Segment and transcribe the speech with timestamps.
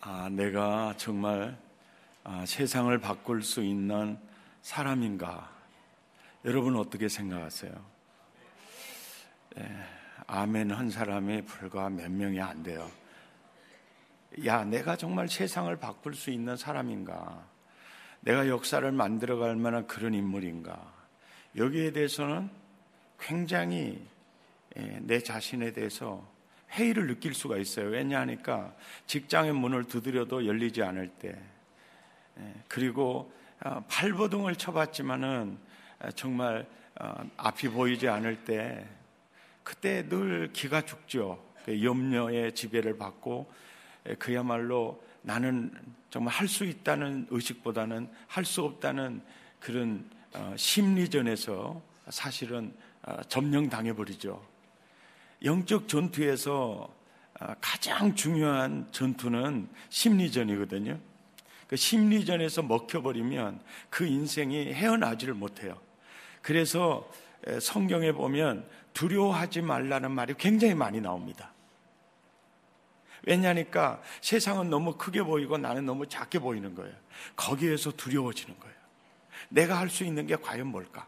[0.00, 1.58] 아, 내가 정말
[2.22, 4.16] 아, 세상을 바꿀 수 있는
[4.62, 5.50] 사람인가?
[6.44, 7.72] 여러분 어떻게 생각하세요?
[9.58, 9.68] 예,
[10.28, 12.88] 아멘 한 사람이 불과 몇 명이 안 돼요.
[14.46, 17.44] 야, 내가 정말 세상을 바꿀 수 있는 사람인가?
[18.20, 20.80] 내가 역사를 만들어갈 만한 그런 인물인가?
[21.56, 22.48] 여기에 대해서는
[23.18, 24.06] 굉장히
[24.76, 26.24] 예, 내 자신에 대해서
[26.72, 27.88] 회의를 느낄 수가 있어요.
[27.88, 28.74] 왜냐 하니까
[29.06, 31.38] 직장의 문을 두드려도 열리지 않을 때,
[32.38, 35.58] 예, 그리고 아, 발버둥을 쳐봤지만은
[36.14, 36.66] 정말
[37.00, 38.86] 어, 앞이 보이지 않을 때,
[39.64, 41.44] 그때 늘 기가 죽죠.
[41.64, 43.50] 그 염려의 지배를 받고
[44.08, 45.70] 예, 그야말로 나는
[46.10, 49.20] 정말 할 수 있다는 의식보다는 할 수 없다는
[49.60, 52.72] 그런 어, 심리전에서 사실은
[53.02, 54.42] 어, 점령당해 버리죠.
[55.44, 56.92] 영적 전투에서
[57.40, 60.98] 아, 가장 중요한 전투는 심리전이거든요.
[61.68, 65.78] 그 심리전에서 먹혀버리면 그 인생이 헤어나지를 못해요.
[66.42, 67.08] 그래서
[67.60, 71.52] 성경에 보면 두려워하지 말라는 말이 굉장히 많이 나옵니다.
[73.24, 76.94] 왜냐하니까 세상은 너무 크게 보이고 나는 너무 작게 보이는 거예요.
[77.36, 78.74] 거기에서 두려워지는 거예요.
[79.50, 81.06] 내가 할 수 있는 게 과연 뭘까?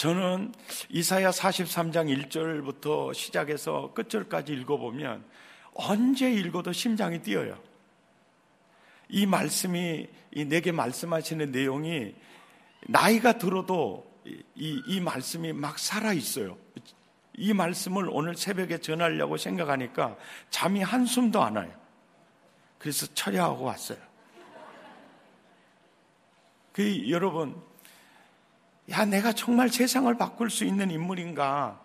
[0.00, 0.54] 저는
[0.88, 5.22] 이사야 43장 1절부터 시작해서 끝절까지 읽어보면
[5.74, 7.58] 언제 읽어도 심장이 뛰어요.
[9.10, 12.14] 이 말씀이, 이 내게 말씀하시는 내용이
[12.86, 16.56] 나이가 들어도 이, 이 말씀이 막 살아있어요.
[17.36, 20.16] 이 말씀을 오늘 새벽에 전하려고 생각하니까
[20.48, 21.78] 잠이 한숨도 안 와요.
[22.78, 23.98] 그래서 철야하고 왔어요.
[26.72, 27.69] 그 여러분,
[28.90, 31.80] 야, 내가 정말 세상을 바꿀 수 있는 인물인가?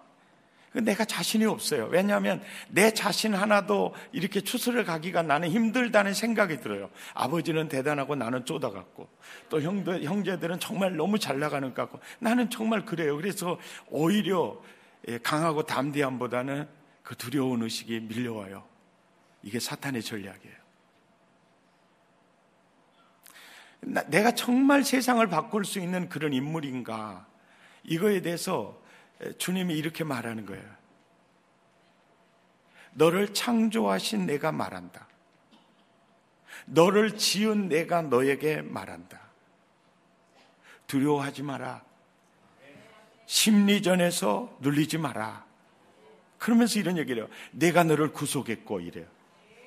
[0.75, 1.87] 그 내가 자신이 없어요.
[1.89, 6.89] 왜냐하면 내 자신 하나도 이렇게 추스를 가기가 나는 힘들다는 생각이 들어요.
[7.13, 9.07] 아버지는 대단하고 나는 쪼다같고
[9.47, 13.15] 또 형들, 형제들은 정말 너무 잘 나가는 것 같고 나는 정말 그래요.
[13.15, 14.61] 그래서 오히려
[15.07, 16.67] 예, 강하고 담대함보다는
[17.03, 18.65] 그 두려운 의식이 밀려와요.
[19.43, 20.64] 이게 사탄의 전략이에요.
[23.85, 27.27] 내가 정말 세상을 바꿀 수 있는 그런 인물인가?
[27.83, 28.81] 이거에 대해서
[29.37, 30.63] 주님이 이렇게 말하는 거예요.
[32.93, 35.07] 너를 창조하신 내가 말한다.
[36.65, 39.19] 너를 지은 내가 너에게 말한다.
[40.87, 41.83] 두려워하지 마라.
[43.27, 45.45] 심리전에서 눌리지 마라.
[46.37, 47.31] 그러면서 이런 얘기를 해요.
[47.51, 49.14] 내가 너를 구속했고 이래요.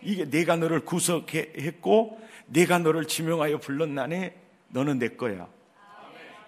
[0.02, 4.30] 이게 내가 너를 구속했고 내가 너를 지명하여 불렀나니
[4.68, 5.48] 너는 내 거야.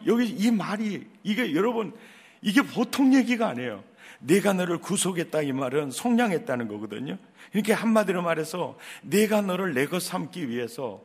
[0.06, 1.94] 여기 이 말이 이게 여러분
[2.40, 3.84] 이게 보통 얘기가 아니에요.
[4.20, 7.18] 내가 너를 구속했다 이 말은 속량했다는 거거든요.
[7.52, 11.02] 이렇게 한마디로 말해서 내가 너를 내 것 삼기 위해서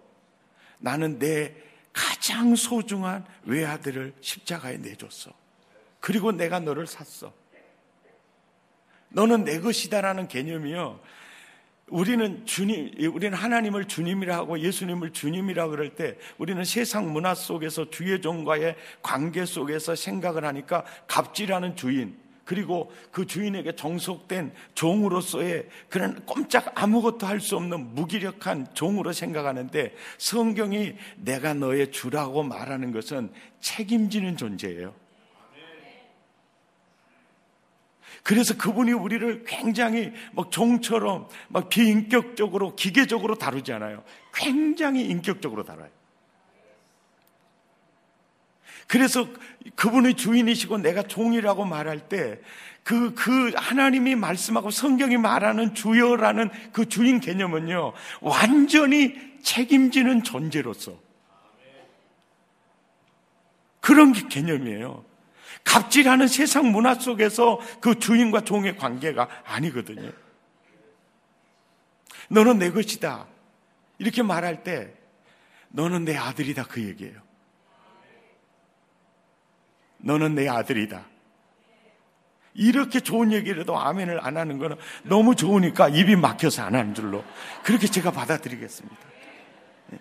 [0.80, 1.56] 나는 내
[1.92, 5.32] 가장 소중한 외아들을 십자가에 내줬어.
[6.00, 7.34] 그리고 내가 너를 샀어.
[9.10, 11.00] 너는 내 것이다라는 개념이요.
[11.90, 18.20] 우리는 주님, 우리는 하나님을 주님이라 하고 예수님을 주님이라 그럴 때 우리는 세상 문화 속에서 주의
[18.20, 27.28] 종과의 관계 속에서 생각을 하니까 갑질하는 주인, 그리고 그 주인에게 정속된 종으로서의 그런 꼼짝 아무것도
[27.28, 35.05] 할 수 없는 무기력한 종으로 생각하는데 성경이 내가 너의 주라고 말하는 것은 책임지는 존재예요.
[38.26, 44.04] 그래서 그분이 우리를 굉장히 막 종처럼 막 비인격적으로 기계적으로 다루지 않아요.
[44.34, 45.88] 굉장히 인격적으로 다뤄요.
[48.88, 49.28] 그래서
[49.76, 52.40] 그분의 주인이시고 내가 종이라고 말할 때
[52.84, 60.98] 그, 그 하나님이 말씀하고 성경이 말하는 주여라는 그 주인 개념은요, 완전히 책임지는 존재로서
[63.82, 65.06] 그런 개념이에요.
[65.66, 70.12] 갑질하는 세상 문화 속에서 그 주인과 종의 관계가 아니거든요.
[72.30, 73.28] 너는 내 것이다.
[73.98, 74.94] 이렇게 말할 때
[75.70, 77.22] 너는 내 아들이다 그 얘기예요.
[79.98, 81.06] 너는 내 아들이다.
[82.54, 87.24] 이렇게 좋은 얘기를 해도 아멘을 안 하는 거는 너무 좋으니까 입이 막혀서 안 하는 줄로
[87.64, 88.98] 그렇게 제가 받아들이겠습니다.
[89.88, 90.00] 네.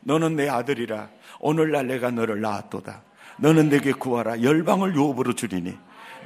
[0.00, 3.02] 너는 내 아들이라 오늘날 내가 너를 낳았도다.
[3.38, 5.76] 너는 내게 구하라 열방을 유업으로 주리니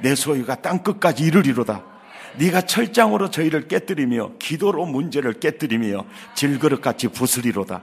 [0.01, 1.83] 내 소유가 땅 끝까지 이르리로다.
[2.37, 7.81] 네가 철장으로 저희를 깨뜨리며 기도로 문제를 깨뜨리며 질그릇같이 부스리로다.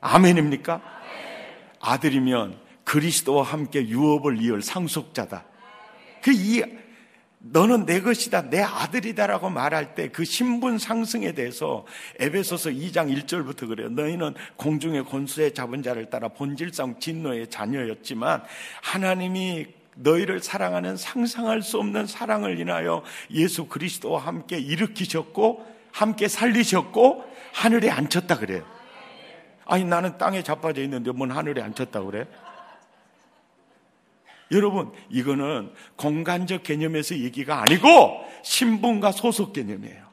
[0.00, 0.80] 아멘입니까?
[1.80, 5.44] 아들이면 그리스도와 함께 유업을 이을 상속자다.
[6.22, 6.62] 그 이
[7.42, 11.86] 너는 내 것이다, 내 아들이다라고 말할 때 그 신분 상승에 대해서
[12.18, 13.88] 에베소서 2장 1절부터 그래요.
[13.88, 18.42] 너희는 공중의 권수에 잡은 자를 따라 본질상 진노의 자녀였지만
[18.82, 27.90] 하나님이 너희를 사랑하는 상상할 수 없는 사랑을 인하여 예수 그리스도와 함께 일으키셨고 함께 살리셨고 하늘에
[27.90, 28.64] 앉혔다 그래요.
[29.64, 32.26] 아니 나는 땅에 자빠져 있는데 뭔 하늘에 앉혔다 그래?
[34.50, 40.10] 여러분, 이거는 공간적 개념에서 얘기가 아니고 신분과 소속 개념이에요.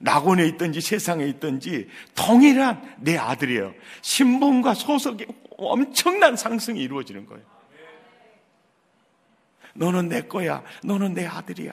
[0.00, 3.74] 낙원에 있든지 세상에 있든지 동일한 내 아들이에요.
[4.00, 5.26] 신분과 소속이
[5.58, 7.44] 엄청난 상승이 이루어지는 거예요.
[9.74, 10.62] 너는 내 거야.
[10.82, 11.72] 너는 내 아들이야.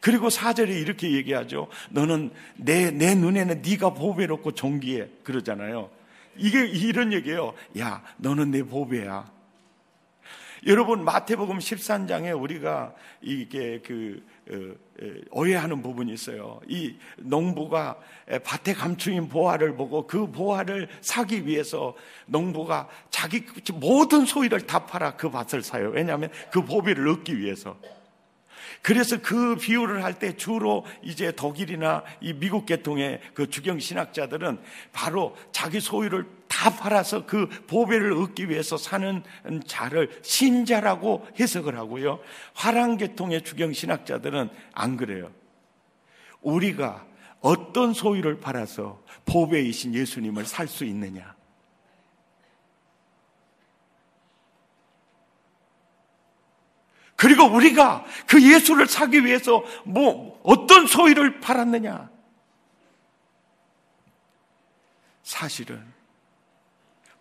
[0.00, 1.68] 그리고 사절에 이렇게 얘기하죠.
[1.90, 5.08] 너는 내, 내 눈에는 네가 보배롭고 존귀해.
[5.22, 5.90] 그러잖아요.
[6.36, 7.54] 이게 이런 얘기예요.
[7.78, 9.35] 야, 너는 내 보배야.
[10.64, 16.60] 여러분 마태복음 13장에 우리가 이게 그 어, 오해하는 부분이 있어요.
[16.66, 17.98] 이 농부가
[18.44, 21.94] 밭에 감추인 보화를 보고 그 보화를 사기 위해서
[22.26, 23.44] 농부가 자기
[23.74, 25.90] 모든 소유를 다 팔아 그 밭을 사요.
[25.90, 27.76] 왜냐하면 그 보배를 얻기 위해서.
[28.86, 34.60] 그래서 그 비유를 할 때 주로 이제 독일이나 이 미국 계통의 그 주경 신학자들은
[34.92, 39.24] 바로 자기 소유를 다 팔아서 그 보배를 얻기 위해서 사는
[39.66, 42.20] 자를 신자라고 해석을 하고요.
[42.54, 45.32] 화랑 계통의 주경 신학자들은 안 그래요.
[46.40, 47.04] 우리가
[47.40, 51.35] 어떤 소유를 팔아서 보배이신 예수님을 살 수 있느냐?
[57.16, 62.10] 그리고 우리가 그 예수를 사기 위해서 뭐 어떤 소유를 팔았느냐?
[65.22, 65.84] 사실은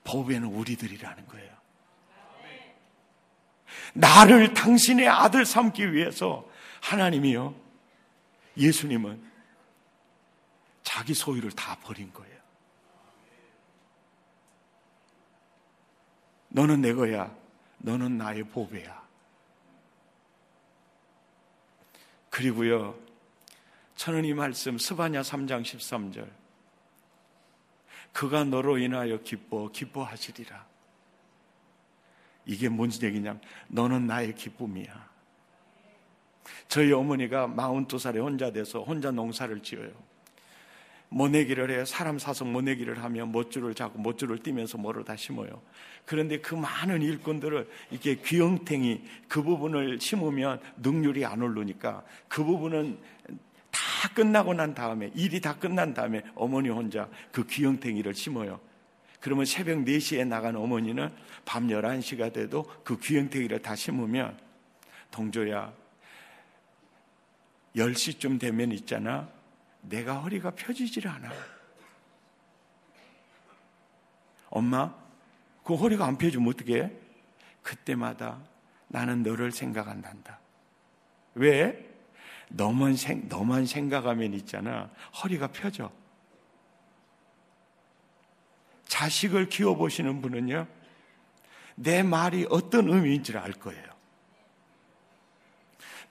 [0.03, 1.55] 보배는 우리들이라는 거예요.
[3.93, 6.47] 나를 당신의 아들 삼기 위해서
[6.81, 7.55] 하나님이요.
[8.57, 9.23] 예수님은
[10.83, 12.35] 자기 소유를 다 버린 거예요.
[16.49, 17.33] 너는 내 거야.
[17.79, 19.04] 너는 나의 보배야.
[22.35, 22.99] 그리고요,
[23.95, 26.29] 저는 이 말씀, 스바냐 3장 13절.
[28.11, 30.65] 그가 너로 인하여 기뻐, 기뻐하시리라.
[32.45, 33.39] 이게 뭔 얘기냐면,
[33.69, 35.09] 너는 나의 기쁨이야.
[36.67, 39.93] 저희 어머니가 42살에 혼자 돼서 혼자 농사를 지어요.
[41.09, 41.85] 모내기를 해요.
[41.85, 45.61] 사람 사서 모내기를 하면 못줄을 잡고 못줄을 띄면서 뭐를 다 심어요.
[46.05, 52.97] 그런데 그 많은 일꾼들을 이렇게 귀영탱이 그 부분을 심으면 능률이 안 오르니까 그 부분은
[53.71, 58.59] 다 끝나고 난 다음에 일이 다 끝난 다음에 어머니 혼자 그 귀영탱이를 심어요.
[59.19, 61.09] 그러면 새벽 4시에 나간 어머니는
[61.45, 64.37] 밤 11시가 돼도 그 귀영탱이를 다 심으면
[65.11, 65.73] 동조야
[67.75, 69.34] 10시쯤 되면 있잖아.
[69.89, 71.31] 내가 허리가 펴지질 않아.
[74.49, 74.93] 엄마,
[75.63, 76.91] 그 허리가 안 펴지면 어떻게
[77.61, 78.39] 그때마다
[78.87, 80.39] 나는 너를 생각한단다.
[81.35, 81.93] 왜?
[82.49, 84.89] 너만, 생, 너만 생각하면 있잖아.
[85.23, 85.91] 허리가 펴져.
[88.87, 90.67] 자식을 키워보시는 분은요,
[91.75, 93.83] 내 말이 어떤 의미인지를 알 거예요.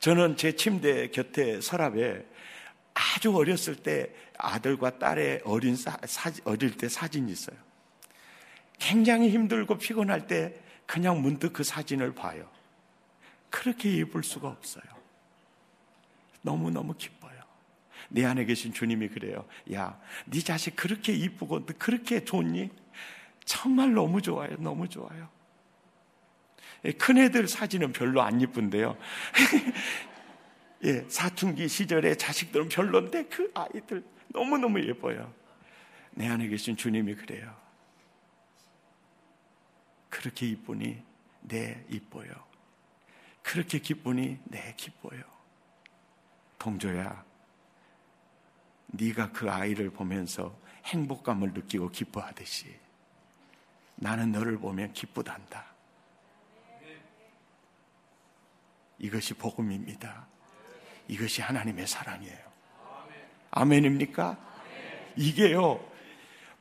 [0.01, 2.27] 저는 제 침대 곁에 서랍에
[2.95, 7.57] 아주 어렸을 때 아들과 딸의 어린 사, 사, 어릴 때 사진이 있어요.
[8.79, 10.55] 굉장히 힘들고 피곤할 때
[10.87, 12.49] 그냥 문득 그 사진을 봐요.
[13.51, 14.85] 그렇게 예쁠 수가 없어요.
[16.43, 17.35] 너무너무 기뻐요.
[18.09, 19.45] 내 안에 계신 주님이 그래요.
[19.73, 22.71] 야, 네 자식 그렇게 이쁘고 그렇게 좋니?
[23.45, 24.57] 정말 너무 좋아요.
[24.59, 25.29] 너무 좋아요.
[26.85, 28.97] 예, 큰애들 사진은 별로 안 이쁜데요.
[30.85, 35.33] 예, 사춘기 시절에 자식들은 별론데 그 아이들 너무너무 예뻐요.
[36.13, 37.57] 내 안에 계신 주님이 그래요.
[40.11, 41.03] 그렇게 이쁘니
[41.41, 42.33] 내 이뻐요.
[43.43, 45.23] 그렇게 기쁘니 내 기뻐요.
[46.59, 47.25] 동조야,
[48.89, 52.75] 네가 그 아이를 보면서 행복감을 느끼고 기뻐하듯이
[53.97, 55.65] 나는 너를 보면 기쁘단다.
[58.99, 60.34] 이것이 복음입니다.
[61.09, 62.39] 이것이 하나님의 사랑이에요.
[63.51, 64.39] 아멘입니까?
[65.17, 65.85] 이게요,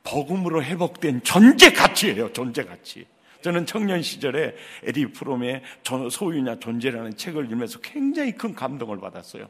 [0.02, 3.06] 복음으로 회복된 존재 가치예요, 존재 가치.
[3.42, 5.62] 저는 청년 시절에 에디 프롬의
[6.10, 9.48] 소유냐 존재라는 책을 읽으면서 굉장히 큰 감동을 받았어요.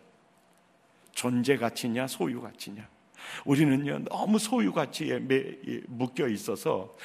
[1.13, 2.89] 존재 가치냐, 소유 가치냐.
[3.45, 5.21] 우리는요, 너무 소유 가치에
[5.87, 6.97] 묶여 있어서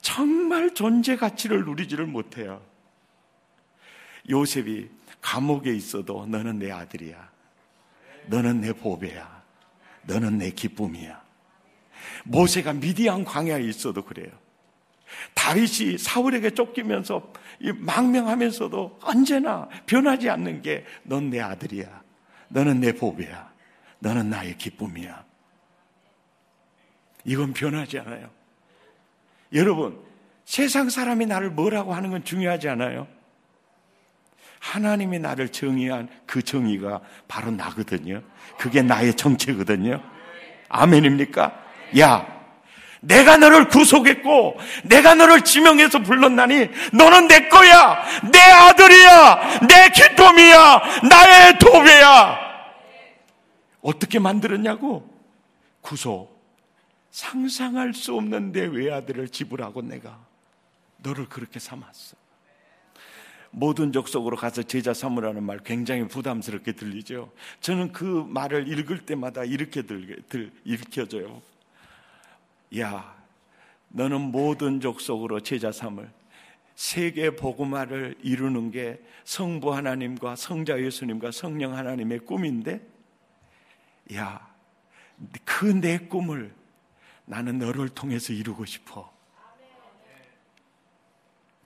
[0.00, 2.62] 정말 존재 가치를 누리지를 못해요.
[4.30, 4.88] 요셉이
[5.20, 7.30] 감옥에 있어도 너는 내 아들이야.
[8.28, 9.42] 너는 내 보배야.
[10.04, 11.22] 너는 내 기쁨이야.
[12.24, 14.30] 모세가 미디안 광야에 있어도 그래요.
[15.34, 17.32] 다윗이 사울에게 쫓기면서
[17.76, 22.02] 망명하면서도 언제나 변하지 않는 게 넌 내 아들이야.
[22.48, 23.52] 너는 내 보배야.
[24.00, 25.24] 너는 나의 기쁨이야.
[27.24, 28.30] 이건 변하지 않아요.
[29.52, 29.98] 여러분,
[30.44, 33.06] 세상 사람이 나를 뭐라고 하는 건 중요하지 않아요.
[34.60, 38.22] 하나님이 나를 정의한 그 정의가 바로 나거든요.
[38.58, 40.02] 그게 나의 정체거든요.
[40.68, 41.64] 아멘입니까?
[41.98, 42.26] 야,
[43.00, 48.04] 내가 너를 구속했고, 내가 너를 지명해서 불렀나니, 너는 내 거야!
[48.32, 49.60] 내 아들이야!
[49.68, 50.82] 내 기쁨이야!
[51.08, 52.38] 나의 도배야!
[53.80, 55.08] 어떻게 만들었냐고?
[55.80, 56.36] 구속.
[57.10, 60.18] 상상할 수 없는 내 외아들을 지불하고 내가
[60.98, 62.17] 너를 그렇게 삼았어.
[63.50, 67.32] 모든 족속으로 가서 제자 삼으라는 말 굉장히 부담스럽게 들리죠.
[67.60, 71.40] 저는 그 말을 읽을 때마다 이렇게 들, 들, 읽혀져요.
[72.78, 73.16] 야,
[73.88, 76.10] 너는 모든 족속으로 제자 삼을
[76.74, 82.80] 세계 복음화를 이루는 게 성부 하나님과 성자 예수님과 성령 하나님의 꿈인데,
[84.14, 84.48] 야,
[85.44, 86.54] 그 내 꿈을
[87.24, 89.12] 나는 너를 통해서 이루고 싶어.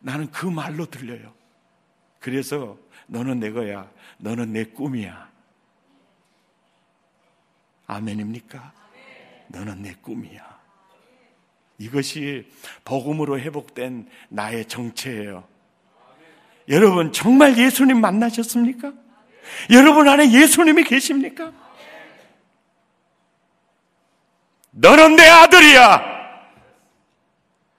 [0.00, 1.32] 나는 그 말로 들려요.
[2.22, 3.90] 그래서 너는 내 거야.
[4.18, 5.28] 너는 내 꿈이야.
[7.88, 8.72] 아멘입니까?
[9.48, 10.40] 너는 내 꿈이야.
[11.78, 12.48] 이것이
[12.84, 15.44] 복음으로 회복된 나의 정체예요.
[16.68, 18.92] 여러분 정말 예수님 만나셨습니까?
[19.70, 21.52] 여러분 안에 예수님이 계십니까?
[24.70, 26.12] 너는 내 아들이야.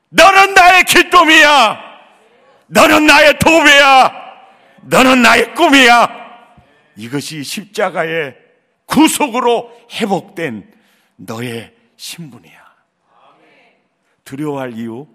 [0.09, 1.79] 너는 나의 기쁨이야.
[2.67, 4.22] 너는 나의 도배야.
[4.83, 6.23] 너는 나의 꿈이야.
[6.95, 8.37] 이것이 십자가의
[8.85, 10.71] 구속으로 회복된
[11.15, 12.63] 너의 신분이야.
[14.23, 15.07] 두려워할 이유?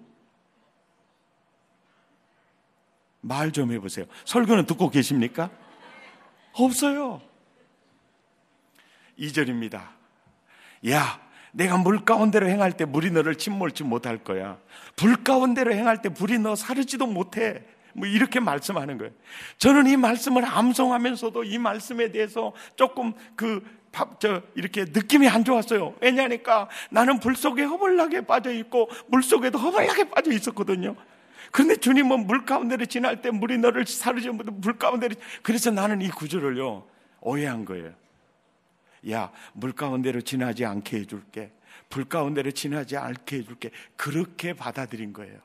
[3.21, 4.05] 말 좀 해보세요.
[4.25, 5.49] 설교는 듣고 계십니까?
[6.53, 7.21] 없어요.
[9.19, 9.81] 2절입니다.
[10.89, 11.19] 야,
[11.51, 14.57] 내가 물 가운데로 행할 때 물이 너를 침몰지 못할 거야.
[14.95, 17.65] 불 가운데로 행할 때 불이 너 사르지도 못해.
[17.93, 19.13] 뭐 이렇게 말씀하는 거예요.
[19.57, 25.95] 저는 이 말씀을 암송하면서도 이 말씀에 대해서 조금 그 밥, 저, 이렇게 느낌이 안 좋았어요.
[26.01, 30.95] 왜냐니까 나는 불 속에 허벌나게 빠져 있고 물 속에도 허벌나게 빠져 있었거든요.
[31.51, 36.09] 그런데 주님은 물 가운데를 지날 때 물이 너를 사르지 못해 물 가운데를 그래서 나는 이
[36.09, 36.85] 구절을요
[37.21, 37.93] 오해한 거예요.
[39.09, 41.51] 야, 물 가운데로 지나지 않게 해줄게.
[41.89, 43.71] 불 가운데로 지나지 않게 해줄게.
[43.95, 45.39] 그렇게 받아들인 거예요.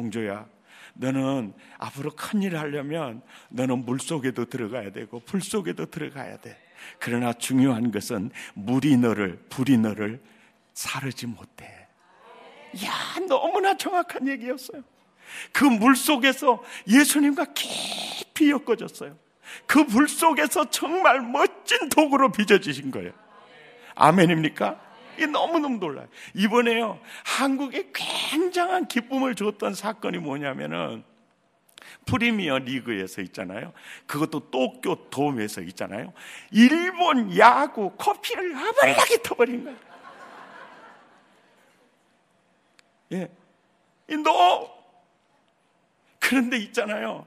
[0.00, 0.46] 동조야,
[0.94, 6.56] 너는 앞으로 큰 일을 하려면 너는 물 속에도 들어가야 되고 불 속에도 들어가야 돼.
[6.98, 10.20] 그러나 중요한 것은 물이 너를, 불이 너를
[10.72, 11.86] 사르지 못해.
[12.84, 12.92] 야,
[13.28, 14.82] 너무나 정확한 얘기였어요.
[15.52, 19.16] 그 물 속에서 예수님과 깊이 엮어졌어요.
[19.66, 23.12] 그 불 속에서 정말 멋진 도구로 빚어지신 거예요.
[23.94, 24.80] 아멘입니까?
[25.20, 26.08] 이 너무너무 놀라요.
[26.34, 31.04] 이번에요, 한국에 굉장한 기쁨을 줬던 사건이 뭐냐면은,
[32.06, 33.72] 프리미어 리그에서 있잖아요.
[34.06, 36.12] 그것도 도쿄 돔에서 있잖아요.
[36.50, 39.78] 일본 야구 커피를 아발나게 터버린 거예요.
[43.12, 43.28] 예.
[44.22, 44.70] 너,
[46.18, 47.26] 그런데 있잖아요.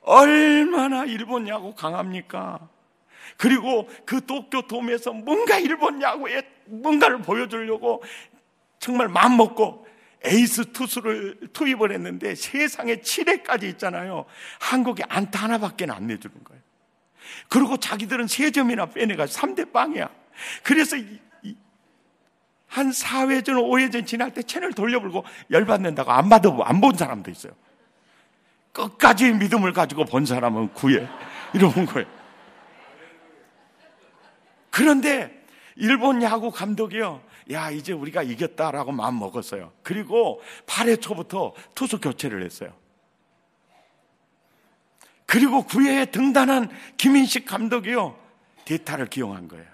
[0.00, 2.68] 얼마나 일본 야구 강합니까?
[3.36, 8.02] 그리고 그 도쿄 돔에서 뭔가 일본 야구에 뭔가를 보여주려고
[8.78, 9.86] 정말 마음 먹고
[10.24, 14.24] 에이스 투수를 투입을 했는데 세상에 7회까지 있잖아요.
[14.60, 16.62] 한국에 안타 하나밖에 안 내주는 거예요.
[17.48, 20.08] 그리고 자기들은 3점이나 빼내가 3대 빵이야.
[20.62, 20.96] 그래서
[22.66, 27.30] 한 4회 전, 5회 전 지날 때 채널 돌려불고 열받는다고 안 받아, 안 본 사람도
[27.30, 27.52] 있어요.
[28.72, 31.06] 끝까지 믿음을 가지고 본 사람은 구해.
[31.52, 32.08] 이러는 거예요.
[34.72, 35.44] 그런데
[35.76, 37.22] 일본 야구 감독이요.
[37.52, 39.72] 야, 이제 우리가 이겼다라고 마음 먹었어요.
[39.82, 42.72] 그리고 8회 초부터 투수 교체를 했어요.
[45.26, 48.18] 그리고 9회에 등단한 김인식 감독이요.
[48.64, 49.66] 대타를 기용한 거예요.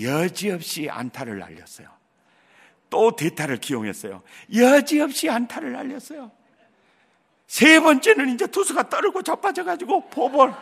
[0.00, 1.88] 여지없이 안타를 날렸어요.
[2.90, 4.22] 또 대타를 기용했어요.
[4.54, 6.30] 여지없이 안타를 날렸어요.
[7.46, 10.54] 세 번째는 이제 투수가 떨고 자빠져가지고 포볼.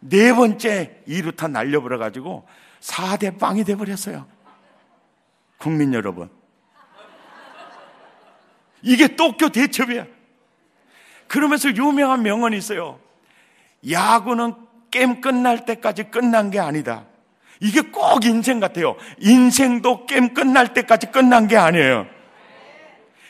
[0.00, 2.46] 네 번째 2루타 날려버려 가지고
[2.80, 4.26] 4대 빵이 돼 버렸어요.
[5.58, 6.30] 국민 여러분.
[8.82, 10.06] 이게 도쿄 대첩이야.
[11.26, 13.00] 그러면서 유명한 명언이 있어요.
[13.88, 14.54] 야구는
[14.90, 17.04] 게임 끝날 때까지 끝난 게 아니다.
[17.60, 18.96] 이게 꼭 인생 같아요.
[19.18, 22.06] 인생도 게임 끝날 때까지 끝난 게 아니에요.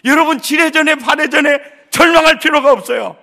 [0.05, 1.61] 여러분, 지뢰전에, 발해전에
[1.91, 3.17] 절망할 필요가 없어요.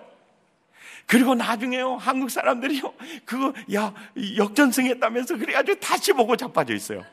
[1.05, 2.93] 그리고 나중에요, 한국 사람들이요,
[3.25, 3.93] 그거, 야,
[4.37, 7.03] 역전승했다면서 그래가지고 다시 보고 자빠져 있어요.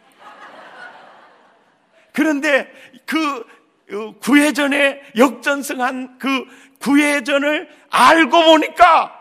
[2.13, 2.71] 그런데
[3.07, 3.47] 그
[3.93, 6.47] 어, 구회전에 역전승한 그
[6.79, 9.13] 구회전을 알고 보니까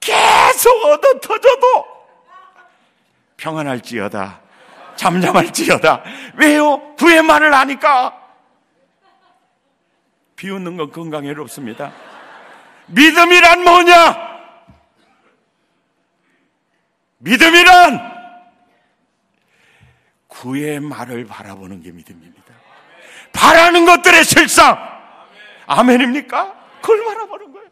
[0.00, 1.86] 계속 얻어 터져도
[3.36, 4.40] 평안할지어다.
[4.96, 6.02] 잠잠할지어다.
[6.36, 6.94] 왜요?
[6.96, 8.18] 구의 말을 아니까.
[10.36, 11.92] 비웃는 건 건강에 이롭습니다.
[12.92, 14.32] 믿음이란 뭐냐?
[17.18, 18.12] 믿음이란
[20.26, 22.42] 구의 말을 바라보는 게 믿음입니다.
[23.32, 24.76] 바라는 것들의 실상.
[25.66, 26.54] 아멘입니까?
[26.80, 27.68] 그걸 바라보는 거예요.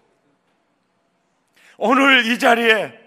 [1.79, 2.99] 오늘 이 자리에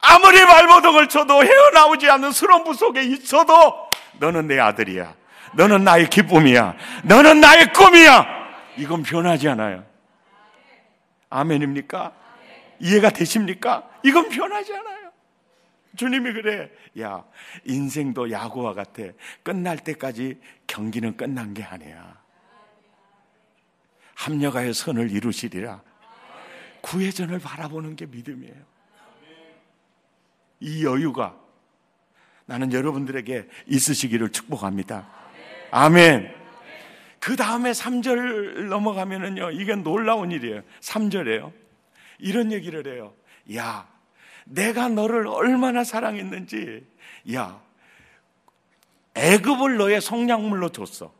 [0.00, 5.14] 아무리 발버둥을 쳐도 헤어나오지 않는 수렁부 속에 있어도 너는 내 아들이야.
[5.54, 6.74] 너는 나의 기쁨이야.
[7.04, 8.26] 너는 나의 꿈이야.
[8.76, 9.84] 이건 변하지 않아요.
[11.30, 12.14] 아멘입니까?
[12.80, 13.88] 이해가 되십니까?
[14.04, 15.10] 이건 변하지 않아요.
[15.96, 16.70] 주님이 그래.
[17.00, 17.24] 야,
[17.64, 19.02] 인생도 야구와 같아.
[19.42, 22.20] 끝날 때까지 경기는 끝난 게 아니야.
[24.14, 25.82] 합력하여 선을 이루시리라.
[26.82, 28.54] 구회전을 바라보는 게 믿음이에요.
[30.60, 31.36] 이 여유가
[32.46, 35.08] 나는 여러분들에게 있으시기를 축복합니다.
[35.70, 36.45] 아멘.
[37.26, 40.62] 그 다음에 3절 넘어가면은요, 이게 놀라운 일이에요.
[40.80, 41.52] 3절에요.
[42.20, 43.14] 이런 얘기를 해요.
[43.56, 43.88] 야,
[44.44, 46.86] 내가 너를 얼마나 사랑했는지,
[47.34, 47.60] 야,
[49.14, 51.12] 애급을 너의 성냥물로 줬어.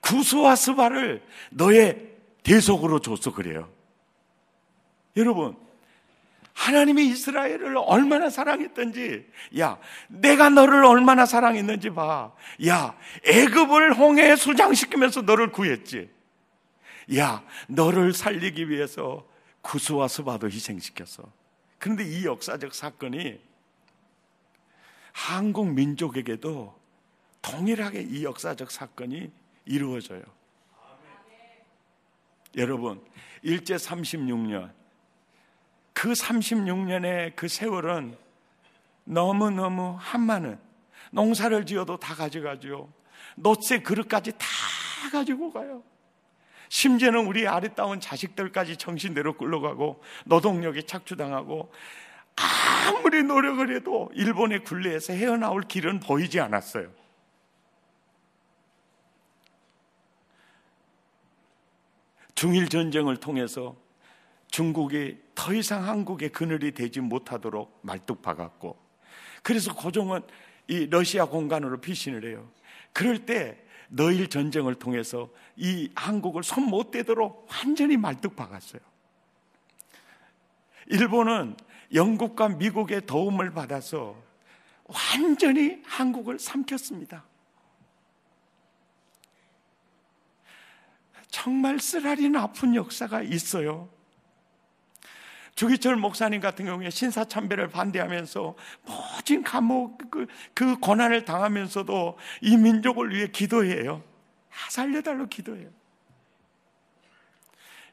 [0.00, 2.10] 구수와 스바를 너의
[2.42, 3.72] 대속으로 줬어, 그래요.
[5.16, 5.56] 여러분,
[6.56, 9.26] 하나님이 이스라엘을 얼마나 사랑했던지,
[9.58, 9.78] 야,
[10.08, 12.32] 내가 너를 얼마나 사랑했는지 봐.
[12.66, 16.08] 야, 애급을 홍해에 수장시키면서 너를 구했지.
[17.16, 19.28] 야, 너를 살리기 위해서
[19.60, 21.30] 구수와 스바도 희생시켰어.
[21.78, 23.38] 그런데 이 역사적 사건이
[25.12, 26.74] 한국 민족에게도
[27.42, 29.30] 동일하게 이 역사적 사건이
[29.66, 30.22] 이루어져요.
[32.56, 33.04] 여러분,
[33.42, 34.85] 일제 36년
[35.96, 38.18] 그 36년의 그 세월은
[39.04, 40.58] 너무너무 한많은
[41.10, 42.92] 농사를 지어도 다 가져가죠.
[43.36, 44.46] 노쇠 그릇까지 다
[45.10, 45.82] 가지고 가요.
[46.68, 51.72] 심지어는 우리 아리따운 자식들까지 정신대로 끌러가고 노동력에 착취당하고
[52.36, 56.90] 아무리 노력을 해도 일본의 굴레에서 헤어나올 길은 보이지 않았어요.
[62.34, 63.85] 중일 전쟁을 통해서
[64.50, 68.76] 중국이 더 이상 한국의 그늘이 되지 못하도록 말뚝 박았고
[69.42, 70.22] 그래서 고종은
[70.68, 72.48] 이 러시아 공간으로 피신을 해요.
[72.92, 78.80] 그럴 때 너일 전쟁을 통해서 이 한국을 손 못 대도록 완전히 말뚝 박았어요.
[80.86, 81.56] 일본은
[81.94, 84.16] 영국과 미국의 도움을 받아서
[84.84, 87.24] 완전히 한국을 삼켰습니다.
[91.28, 93.88] 정말 쓰라린 아픈 역사가 있어요.
[95.56, 103.28] 주기철 목사님 같은 경우에 신사참배를 반대하면서 모진 감옥 그, 그 고난을 당하면서도 이 민족을 위해
[103.28, 104.02] 기도해요.
[104.68, 105.68] 살려달라고 기도해요.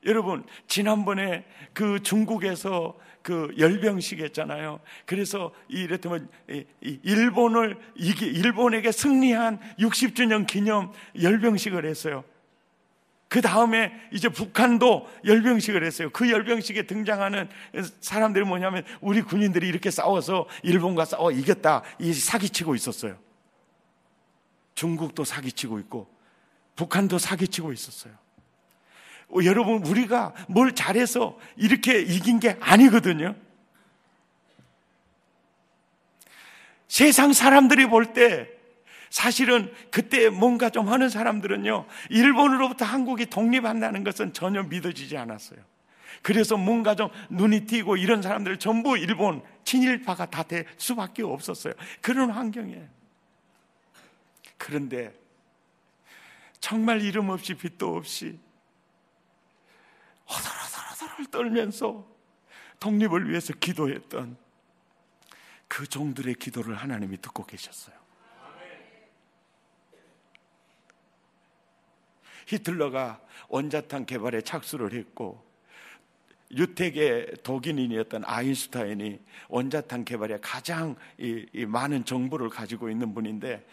[0.05, 4.81] 여러분, 지난번에 그 중국에서 그 열병식 했잖아요.
[5.05, 6.29] 그래서 이를테면
[6.81, 12.25] 일본을 이게 일본에게 승리한 60주년 기념 열병식을 했어요.
[13.33, 16.11] 그 다음에 이제 북한도 열병식을 했어요.
[16.11, 17.49] 그 열병식에 등장하는
[17.99, 21.81] 사람들이 뭐냐면 우리 군인들이 이렇게 싸워서 일본과 싸워 이겼다.
[21.97, 23.17] 이 사기치고 있었어요.
[24.75, 26.07] 중국도 사기치고 있고
[26.75, 28.13] 북한도 사기치고 있었어요.
[29.29, 33.33] 어, 여러분, 우리가 뭘 잘해서 이렇게 이긴 게 아니거든요.
[36.87, 38.52] 세상 사람들이 볼 때
[39.13, 45.59] 사실은 그때 뭔가 좀 하는 사람들은요, 일본으로부터 한국이 독립한다는 것은 전혀 믿어지지 않았어요.
[46.23, 51.75] 그래서 뭔가 좀 눈이 띄고 이런 사람들 전부 일본 친일파가 다 될 수밖에 없었어요.
[52.01, 52.87] 그런 환경이에요.
[54.57, 55.13] 그런데
[56.59, 58.39] 정말 이름 없이 빛도 없이
[60.27, 62.03] 허덜허덜허덜 떨면서
[62.79, 64.37] 독립을 위해서 기도했던
[65.67, 68.02] 그 종들의 기도를 하나님이 듣고 계셨어요.
[72.47, 75.43] 히틀러가 원자탄 개발에 착수를 했고
[76.51, 83.65] 유택의 독일인이었던 아인슈타인이 원자탄 개발에 가장 이, 이 많은 정보를 가지고 있는 분인데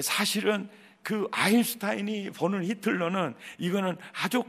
[0.00, 0.68] 사실은
[1.02, 4.42] 그 아인슈타인이 보는 히틀러는 이거는 아주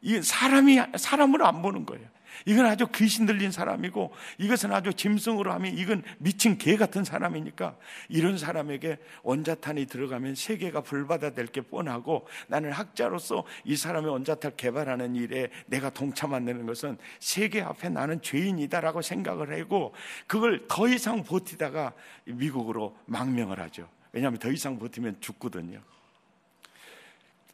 [0.00, 2.08] 이 사람이 사람으로 안 보는 거예요.
[2.46, 7.76] 이건 아주 귀신 들린 사람이고 이것은 아주 짐승으로 하면 이건 미친 개 같은 사람이니까
[8.08, 15.50] 이런 사람에게 원자탄이 들어가면 세계가 불받아될 게 뻔하고 나는 학자로서 이 사람의 원자탄 개발하는 일에
[15.66, 19.94] 내가 동참한다는 것은 세계 앞에 나는 죄인이다라고 생각을 하고
[20.26, 21.92] 그걸 더 이상 버티다가
[22.24, 23.88] 미국으로 망명을 하죠.
[24.12, 25.80] 왜냐하면 더 이상 버티면 죽거든요.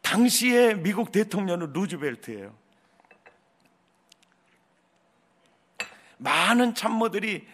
[0.03, 2.55] 당시에 미국 대통령은 루즈벨트예요.
[6.19, 7.47] 많은 참모들이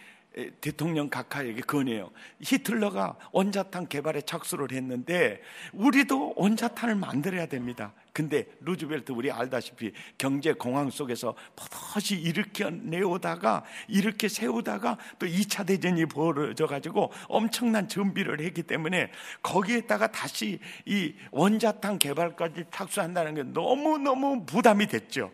[0.59, 2.11] 대통령 각하에게 건해요.
[2.41, 7.93] 히틀러가 원자탄 개발에 착수를 했는데 우리도 원자탄을 만들어야 됩니다.
[8.11, 16.05] 근데 루즈벨트 우리 알다시피 경제 공황 속에서 버젓이 일으켜 내오다가 이렇게 세우다가 또 2차 대전이
[16.07, 24.87] 벌어져 가지고 엄청난 준비를 했기 때문에 거기에다가 다시 이 원자탄 개발까지 착수한다는 게 너무너무 부담이
[24.87, 25.31] 됐죠.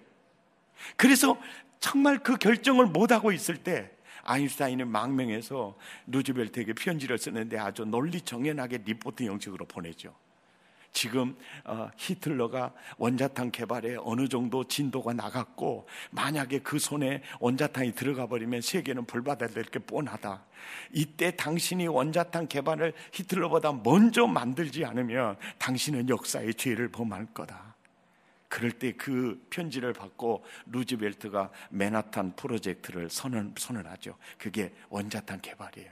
[0.95, 1.37] 그래서
[1.81, 3.91] 정말 그 결정을 못하고 있을 때
[4.23, 5.75] 아인슈타인은 망명해서
[6.07, 10.15] 루즈벨트에게 편지를 쓰는데 아주 논리 정연하게 리포트 형식으로 보내죠.
[10.93, 18.61] 지금 어, 히틀러가 원자탄 개발에 어느 정도 진도가 나갔고 만약에 그 손에 원자탄이 들어가 버리면
[18.61, 20.43] 세계는 불바다될 게 뻔하다.
[20.91, 27.70] 이때 당신이 원자탄 개발을 히틀러보다 먼저 만들지 않으면 당신은 역사의 죄를 범할 거다.
[28.51, 34.17] 그럴 때 그 편지를 받고 루즈벨트가 맨하탄 프로젝트를 선언, 선언하죠.
[34.37, 35.89] 그게 원자탄 개발이에요.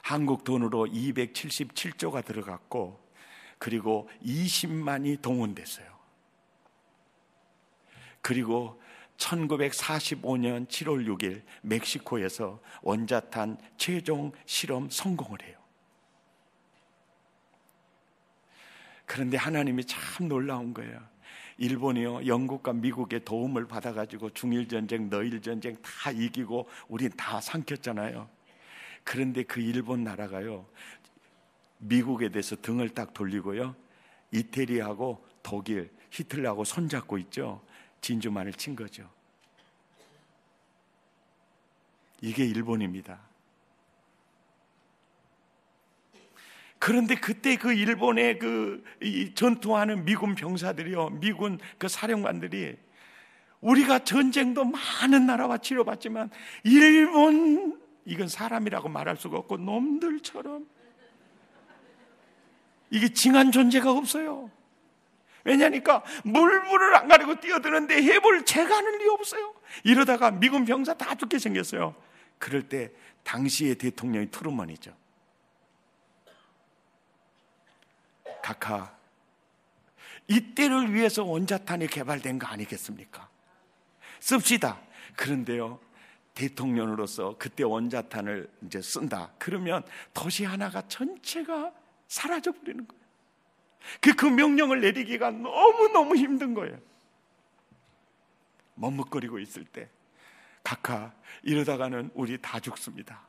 [0.00, 2.98] 한국 돈으로 277조가 들어갔고
[3.58, 5.86] 그리고 20만이 동원됐어요.
[8.22, 8.80] 그리고
[9.18, 15.57] 1945년 7월 6일 멕시코에서 원자탄 최종 실험 성공을 해요.
[19.08, 21.00] 그런데 하나님이 참 놀라운 거예요.
[21.56, 28.28] 일본이요, 영국과 미국의 도움을 받아가지고 중일전쟁, 너일전쟁 다 이기고 우린 다 삼켰잖아요.
[29.02, 30.66] 그런데 그 일본 나라가요,
[31.78, 33.74] 미국에 대해서 등을 딱 돌리고요,
[34.30, 37.64] 이태리하고 독일, 히틀러하고 손잡고 있죠.
[38.02, 39.08] 진주만을 친 거죠.
[42.20, 43.18] 이게 일본입니다.
[46.78, 48.84] 그런데 그때 그 일본의 그
[49.34, 52.76] 전투하는 미군 병사들이요, 미군 그 사령관들이
[53.60, 56.30] 우리가 전쟁도 많은 나라와 치료받지만
[56.64, 60.66] 일본 이건 사람이라고 말할 수가 없고 놈들처럼
[62.90, 64.50] 이게 징한 존재가 없어요.
[65.44, 69.54] 왜냐니까 물불을 안 가리고 뛰어드는데 해볼 재간이 없어요.
[69.84, 71.94] 이러다가 미군 병사 다 죽게 생겼어요.
[72.38, 72.92] 그럴 때
[73.24, 74.94] 당시의 대통령이 트루먼이죠.
[78.48, 78.96] 각하
[80.26, 83.28] 이때를 위해서 원자탄이 개발된 거 아니겠습니까?
[84.20, 84.80] 씁시다.
[85.16, 85.78] 그런데요,
[86.32, 89.30] 대통령으로서 그때 원자탄을 이제 쓴다.
[89.38, 89.82] 그러면
[90.14, 91.72] 도시 하나가 전체가
[92.06, 93.02] 사라져 버리는 거예요.
[94.00, 96.78] 그, 그 명령을 내리기가 너무너무 힘든 거예요.
[98.76, 99.90] 머뭇거리고 있을 때,
[100.62, 103.26] 각하, 이러다가는 우리 다 죽습니다.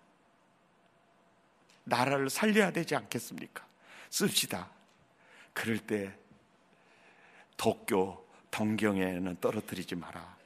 [1.83, 3.65] 나라를 살려야 되지 않겠습니까?
[4.09, 4.78] 씁시다.
[5.59, 6.13] 그럴 때
[7.57, 10.37] 도쿄, 동경에는 떨어뜨리지 마라.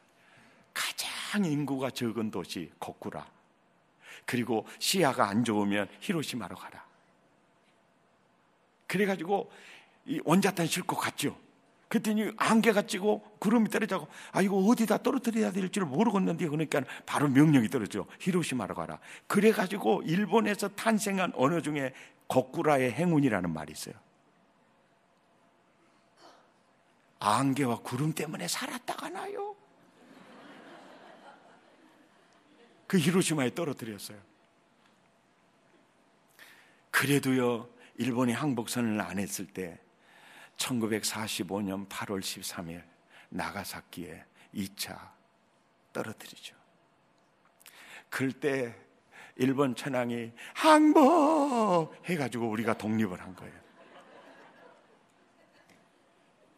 [0.74, 3.24] 가장 인구가 적은 도시 거꾸라.
[4.26, 6.84] 그리고 시야가 안 좋으면 히로시마로 가라.
[8.88, 9.52] 그래가지고
[10.08, 11.38] 이 원자탄 싣고 갔죠.
[11.90, 18.08] 그랬더니 안개가 찌고 구름이 떨어지고 아 이거 어디다 떨어뜨려야 될지를 모르겠는데 그러니까 바로 명령이 떨어져
[18.20, 18.98] 히로시마로 가라.
[19.28, 21.94] 그래가지고 일본에서 탄생한 언어 중에
[22.28, 24.03] 거꾸라의 행운이라는 말이 있어요.
[27.24, 29.56] 안개와 구름 때문에 살았다가 나요.
[32.86, 34.20] 그 히로시마에 떨어뜨렸어요.
[36.92, 39.80] 그래도요, 일본이 항복선을 안 했을 때
[40.58, 42.84] 1945년 8월 13일
[43.30, 45.12] 나가사키에 2차
[45.94, 46.56] 떨어뜨리죠.
[48.10, 48.76] 그럴 때
[49.38, 53.64] 일본 천황이 항복 해가지고 우리가 독립을 한 거예요.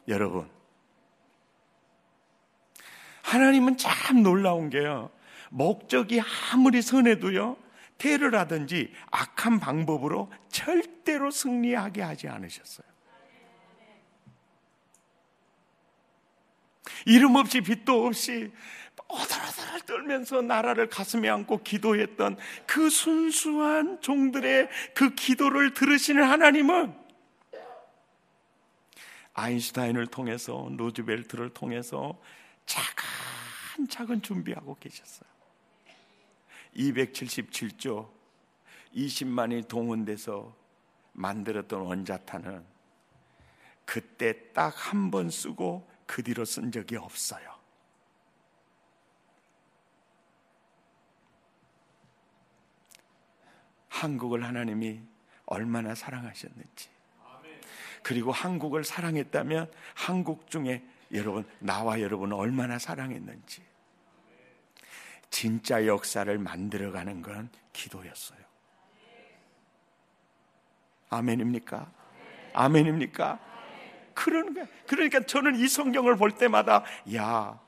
[0.08, 0.55] 여러분,
[3.26, 5.10] 하나님은 참 놀라운 게요.
[5.50, 7.56] 목적이 아무리 선해도요.
[7.98, 12.86] 테러라든지 악한 방법으로 절대로 승리하게 하지 않으셨어요.
[17.04, 18.52] 이름 없이 빛도 없이
[19.08, 26.94] 오들오들 떨면서 나라를 가슴에 안고 기도했던 그 순수한 종들의 그 기도를 들으시는 하나님은
[29.34, 32.18] 아인슈타인을 통해서 로즈벨트를 통해서
[32.66, 35.28] 작은 준비하고 계셨어요.
[36.76, 38.10] 277조
[38.94, 40.54] 20만이 동원돼서
[41.12, 42.64] 만들었던 원자탄은
[43.84, 47.56] 그때 딱 한 번 쓰고 그 뒤로 쓴 적이 없어요.
[53.88, 55.00] 한국을 하나님이
[55.46, 56.88] 얼마나 사랑하셨는지.
[58.02, 63.62] 그리고 한국을 사랑했다면 한국 중에 여러분, 나와 여러분 얼마나 사랑했는지.
[65.30, 68.38] 진짜 역사를 만들어가는 건 기도였어요.
[71.08, 71.92] 아멘입니까?
[72.52, 73.40] 아멘입니까?
[74.54, 74.66] 거야.
[74.86, 77.60] 그러니까 저는 이 성경을 볼 때마다, 야,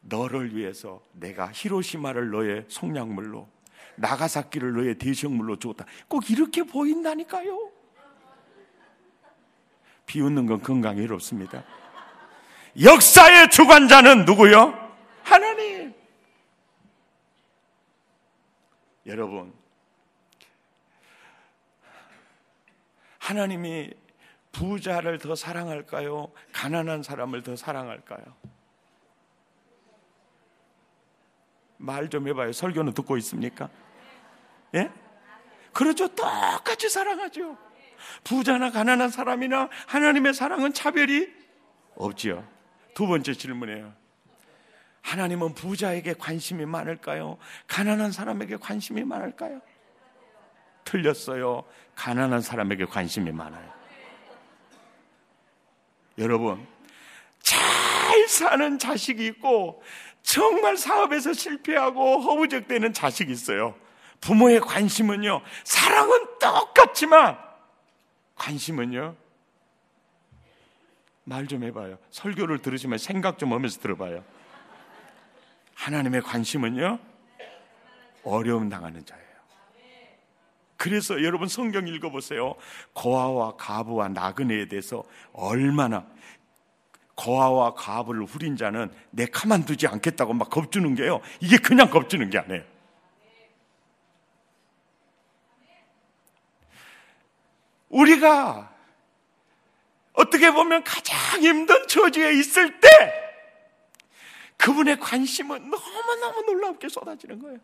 [0.00, 3.48] 너를 위해서 내가 히로시마를 너의 속량물로,
[3.96, 5.84] 나가사키를 너의 대성물로 주었다.
[6.08, 7.77] 꼭 이렇게 보인다니까요.
[10.08, 11.62] 비웃는 건 건강에 이롭습니다.
[12.82, 14.74] 역사의 주관자는 누구요?
[15.22, 15.94] 하나님.
[19.06, 19.52] 여러분,
[23.18, 23.92] 하나님이
[24.52, 26.32] 부자를 더 사랑할까요?
[26.52, 28.24] 가난한 사람을 더 사랑할까요?
[31.76, 32.52] 말 좀 해봐요.
[32.52, 33.68] 설교는 듣고 있습니까?
[34.74, 34.90] 예?
[35.72, 36.08] 그렇죠.
[36.08, 37.56] 똑같이 사랑하죠.
[38.24, 41.28] 부자나 가난한 사람이나 하나님의 사랑은 차별이
[41.96, 42.46] 없지요.
[42.94, 43.92] 두 번째 질문이에요.
[45.02, 47.38] 하나님은 부자에게 관심이 많을까요?
[47.66, 49.60] 가난한 사람에게 관심이 많을까요?
[50.84, 51.64] 틀렸어요.
[51.94, 53.72] 가난한 사람에게 관심이 많아요.
[56.18, 56.66] 여러분,
[57.40, 59.82] 잘 사는 자식이 있고,
[60.22, 63.74] 정말 사업에서 실패하고 허우적대는 자식이 있어요.
[64.20, 67.38] 부모의 관심은요, 사랑은 똑같지만,
[68.38, 69.14] 관심은요,
[71.24, 71.98] 말 좀 해봐요.
[72.10, 74.24] 설교를 들으시면 생각 좀 하면서 들어봐요.
[75.74, 76.98] 하나님의 관심은요,
[78.24, 79.28] 어려움 당하는 자예요.
[80.76, 82.54] 그래서 여러분 성경 읽어보세요.
[82.92, 86.06] 고아와 가부와 나그네에 대해서 얼마나
[87.16, 91.20] 고아와 가부를 후린 자는 내 가만두지 않겠다고 막 겁주는 게요.
[91.40, 92.62] 이게 그냥 겁주는 게 아니에요.
[97.88, 98.74] 우리가
[100.12, 102.88] 어떻게 보면 가장 힘든 처지에 있을 때
[104.56, 107.58] 그분의 관심은 너무너무 놀랍게 쏟아지는 거예요.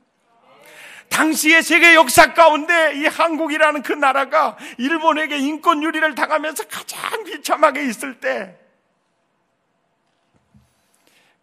[1.09, 8.21] 당시의 세계 역사 가운데 이 한국이라는 그 나라가 일본에게 인권 유린을 당하면서 가장 비참하게 있을
[8.21, 8.59] 때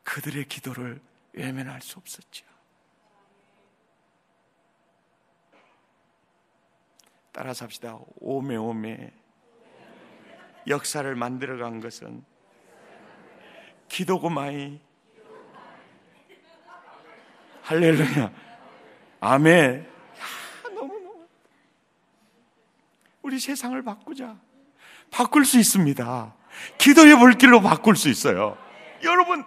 [0.04, 1.00] 그들의 기도를
[1.34, 2.50] 외면할 수 없었죠.
[7.32, 7.98] 따라서 합시다.
[8.20, 9.13] 오메 오메.
[10.67, 12.24] 역사를 만들어 간 것은
[13.88, 14.80] 기도구마이.
[17.63, 18.32] 할렐루야.
[19.22, 19.82] 아멘.
[19.86, 21.28] 야, 너무너무.
[23.22, 24.38] 우리 세상을 바꾸자.
[25.10, 26.36] 바꿀 수 있습니다.
[26.78, 28.58] 기도의 불길로 바꿀 수 있어요.
[29.04, 29.46] 여러분,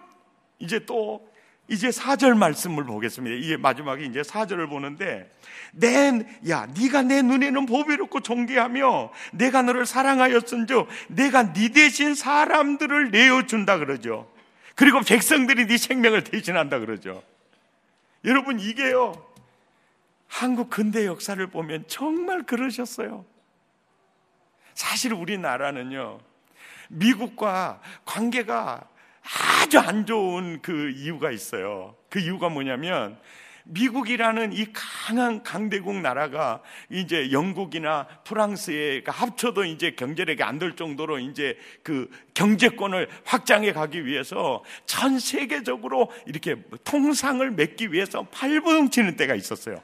[0.59, 1.29] 이제 또
[1.69, 3.37] 이제 사절 말씀을 보겠습니다.
[3.37, 5.31] 이게 마지막에 이제 사절을 보는데
[5.73, 6.13] 내
[6.49, 13.79] 야, 네가 내 눈에는 보배롭고 존귀하며 내가 너를 사랑하였은즉 내가 네 대신 사람들을 내어 준다
[13.79, 14.31] 그러죠.
[14.75, 17.23] 그리고 백성들이 네 생명을 대신한다 그러죠.
[18.25, 19.15] 여러분 이게요.
[20.29, 23.25] 한국 근대 역사를 보면 정말 그러셨어요.
[24.75, 26.19] 사실 우리나라는요.
[26.89, 28.89] 미국과 관계가
[29.25, 31.97] 아주 안 좋은 그 이유가 있어요.
[32.11, 33.19] 그 이유가 뭐냐면
[33.67, 41.57] 미국이라는 이 강한 강대국 나라가 이제 영국이나 프랑스에 합쳐도 이제 경제력이 안 될 정도로 이제
[41.83, 49.81] 그 경제권을 확장해 가기 위해서 전 세계적으로 이렇게 통상을 맺기 위해서 팔부둥치는 때가 있었어요.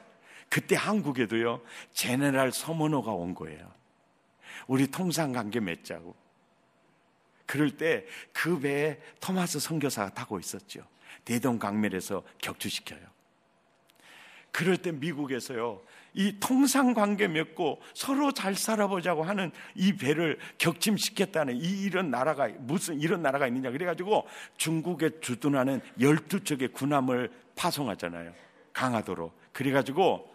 [0.47, 1.61] 그때 한국에도요,
[1.93, 3.71] 제네랄 서머너가 온 거예요.
[4.67, 6.20] 우리 통상 관계 맺자고.
[7.51, 10.87] 그럴 때 그 배에 토마스 선교사가 타고 있었죠.
[11.25, 13.01] 대동 강멸에서 격추시켜요.
[14.53, 15.81] 그럴 때 미국에서요,
[16.13, 23.01] 이 통상 관계 맺고 서로 잘 살아보자고 하는 이 배를 격침시켰다는 이 이런 나라가 무슨
[23.01, 28.33] 이런 나라가 있느냐 그래 가지고 중국에 주둔하는 12척의 군함을 파송하잖아요.
[28.71, 29.33] 강화도로.
[29.51, 30.33] 그래 가지고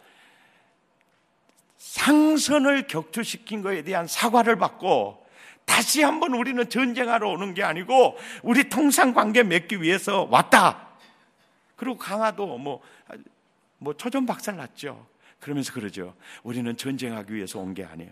[1.78, 5.25] 상선을 격추시킨 것에 대한 사과를 받고
[5.66, 10.88] 다시 한번 우리는 전쟁하러 오는 게 아니고 우리 통상 관계 맺기 위해서 왔다.
[11.76, 12.80] 그리고 강화도 뭐,
[13.78, 15.06] 뭐 초전 박살 났죠.
[15.38, 16.14] 그러면서 그러죠.
[16.42, 18.10] 우리는 전쟁하기 위해서 온 게 아니에요.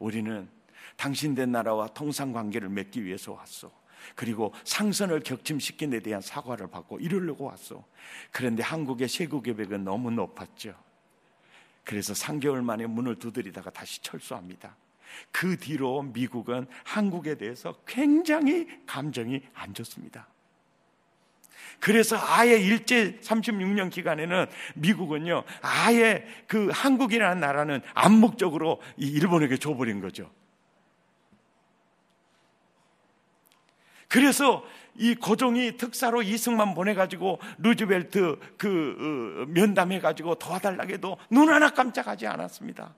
[0.00, 0.48] 우리는
[0.96, 3.70] 당신된 나라와 통상 관계를 맺기 위해서 왔어.
[4.16, 7.84] 그리고 상선을 격침시킨 데 대한 사과를 받고 이러려고 왔어.
[8.32, 10.74] 그런데 한국의 세구 계획은 너무 높았죠.
[11.84, 14.74] 그래서 3개월 만에 문을 두드리다가 다시 철수합니다.
[15.32, 20.28] 그 뒤로 미국은 한국에 대해서 굉장히 감정이 안 좋습니다.
[21.78, 30.30] 그래서 아예 일제 36년 기간에는 미국은요, 아예 그 한국이라는 나라는 암묵적으로 이 일본에게 줘버린 거죠.
[34.08, 34.64] 그래서
[34.96, 42.92] 이 고종이 특사로 이승만 보내가지고 루즈벨트 그 어, 면담해가지고 도와달라고 해도 눈 하나 깜짝하지 않았습니다.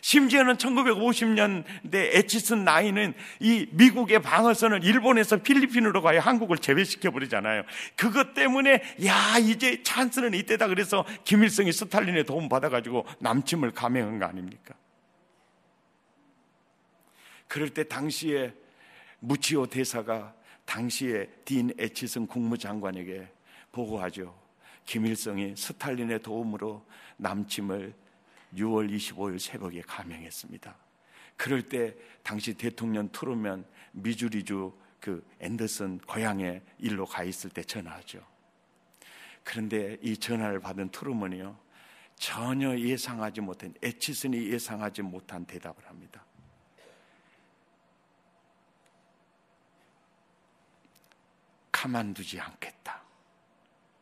[0.00, 7.64] 심지어는 1950년대 에치슨 나이는 이 미국의 방어선을 일본에서 필리핀으로 가야 한국을 제외시켜 버리잖아요.
[7.96, 14.74] 그것 때문에 야 이제 찬스는 이때다 그래서 김일성이 스탈린의 도움 받아가지고 남침을 감행한 거 아닙니까?
[17.48, 18.54] 그럴 때 당시에
[19.18, 23.28] 무치오 대사가 당시에 딘 에치슨 국무장관에게
[23.72, 24.38] 보고하죠.
[24.84, 27.92] 김일성이 스탈린의 도움으로 남침을
[28.54, 30.74] 6월 25일 새벽에 감행했습니다.
[31.36, 38.24] 그럴 때 당시 대통령 트루면 미주리주 그 앤더슨 고향에 일로 가 있을 때 전화하죠.
[39.42, 41.58] 그런데 이 전화를 받은 트루먼이요.
[42.16, 46.22] 전혀 예상하지 못한, 에치슨이 예상하지 못한 대답을 합니다.
[51.72, 53.02] 가만두지 않겠다.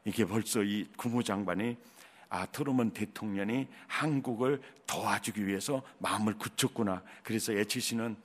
[0.05, 1.77] 이게 벌써 이 국무장관이
[2.31, 7.03] 아, 트루먼 대통령이 한국을 도와주기 위해서 마음을 굳혔구나.
[7.23, 8.17] 그래서 에치 씨는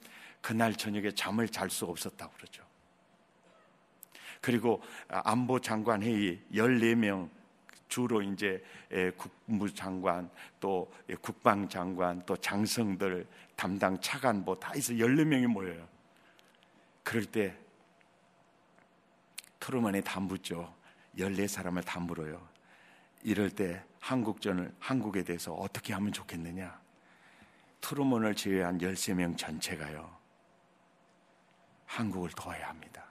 [0.42, 2.64] 그날 저녁에 잠을 잘 수 없었다고 그러죠.
[4.42, 7.30] 그리고 안보 장관 회의 14명
[7.88, 8.62] 주로 이제
[9.16, 15.88] 국무장관 또 국방장관 또 장성들 담당 차관보 다 있어 14명이 모여요.
[17.04, 17.56] 그럴 때
[19.60, 20.76] 트루먼이 담붙죠.
[21.18, 22.46] 14사람을 담물어요.
[23.24, 26.78] 이럴 때 한국전을 한국에 대해서 어떻게 하면 좋겠느냐?
[27.80, 30.14] 트루먼을 제외한 13명 전체가요.
[31.86, 33.06] 한국을 도와야 합니다.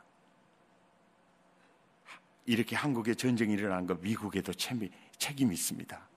[2.44, 6.08] 이렇게 한국에 전쟁이 일어난 거 미국에도 책임이 있습니다.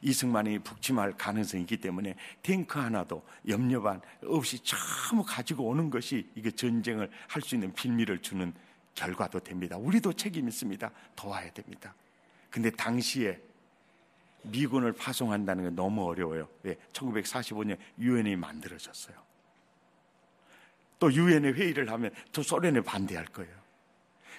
[0.00, 6.50] 이승만이 북침할 가능성이 있기 때문에 탱크 하나도 염려 반 없이 전부 가지고 오는 것이 이게
[6.50, 8.54] 전쟁을 할 수 있는 빌미를 주는
[8.94, 9.76] 결과도 됩니다.
[9.76, 10.90] 우리도 책임 있습니다.
[11.14, 11.94] 도와야 됩니다.
[12.48, 13.38] 근데 당시에
[14.50, 16.48] 미군을 파송한다는 게 너무 어려워요.
[16.62, 16.76] 왜?
[16.92, 19.16] 1945년 유엔이 만들어졌어요.
[20.98, 23.54] 또 유엔에 회의를 하면 또 소련에 반대할 거예요.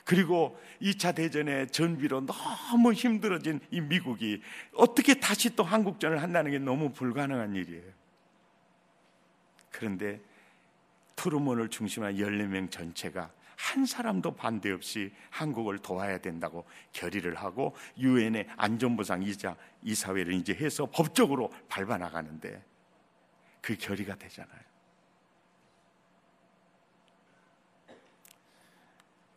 [0.03, 4.41] 그리고 2차 대전의 전비로 너무 힘들어진 이 미국이
[4.73, 7.91] 어떻게 다시 또 한국전을 한다는 게 너무 불가능한 일이에요.
[9.69, 10.21] 그런데
[11.17, 19.23] 트루먼을 중심한 14명 전체가 한 사람도 반대 없이 한국을 도와야 된다고 결의를 하고 유엔의 안전보상
[19.23, 22.63] 이자 이사회를 이제 해서 법적으로 밟아 나가는데
[23.59, 24.61] 그 결의가 되잖아요.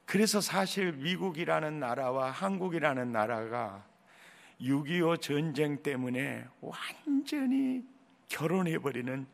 [0.04, 3.86] 그래서 사실 미국이라는 나라와 한국이라는 나라가
[4.60, 7.86] 6.25 전쟁 때문에 완전히
[8.28, 9.26] 결혼해버리는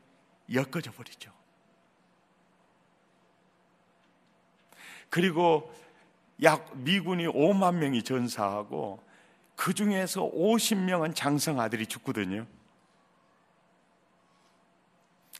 [0.52, 1.35] 엮어져 버리죠.
[5.10, 5.72] 그리고
[6.42, 9.02] 약 미군이 5만 명이 전사하고
[9.54, 12.46] 그 중에서 50명은 장성 아들이 죽거든요.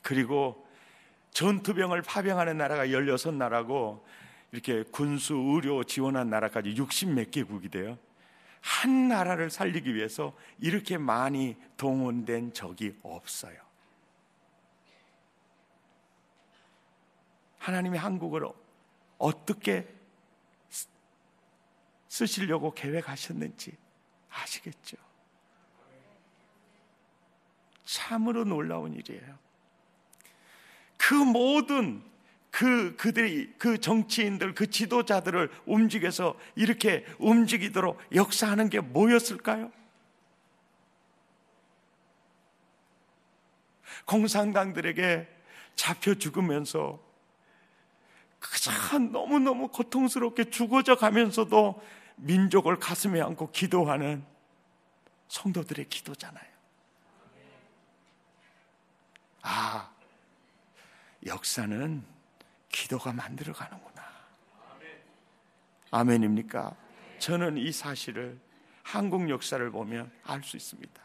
[0.01, 0.65] 그리고
[1.31, 4.01] 전투병을 파병하는 나라가 16나라고
[4.51, 7.97] 이렇게 군수, 의료 지원한 나라까지 60 몇 개국이 돼요.
[8.61, 13.55] 한 나라를 살리기 위해서 이렇게 많이 동원된 적이 없어요.
[17.59, 18.47] 하나님이 한국을
[19.17, 19.87] 어떻게
[22.07, 23.75] 쓰시려고 계획하셨는지
[24.29, 24.97] 아시겠죠?
[27.85, 29.37] 참으로 놀라운 일이에요.
[30.97, 32.03] 그 모든
[32.49, 39.71] 그 그들이 그 정치인들 그 지도자들을 움직여서 이렇게 움직이도록 역사하는 게 뭐였을까요?
[44.05, 45.27] 공산당들에게
[45.75, 47.06] 잡혀 죽으면서
[48.39, 51.81] 그저 너무너무 고통스럽게 죽어져 가면서도
[52.17, 54.25] 민족을 가슴에 안고 기도하는
[55.27, 56.47] 성도들의 기도잖아요.
[59.41, 59.89] 아,
[61.25, 62.03] 역사는
[62.69, 64.03] 기도가 만들어 가는구나.
[65.91, 66.75] 아멘입니까?
[67.19, 68.39] 저는 이 사실을
[68.83, 71.01] 한국 역사를 보면 알 수 있습니다.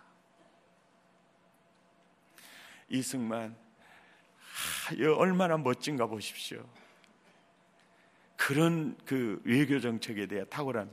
[2.89, 3.57] 이승만,
[4.39, 6.69] 하, 얼마나 멋진가 보십시오.
[8.47, 10.91] 그런 그 외교 정책에 대해 탁월한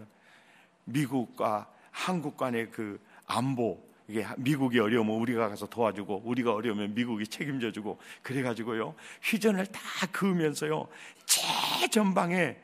[0.86, 7.72] 미국과 한국 간의 그 안보 이게 미국이 어려우면 우리가 가서 도와주고 우리가 어려우면 미국이 책임져
[7.72, 8.94] 주고 그래 가지고요.
[9.24, 9.82] 휘전을 다
[10.12, 10.88] 그으면서요.
[11.26, 12.56] 최전방에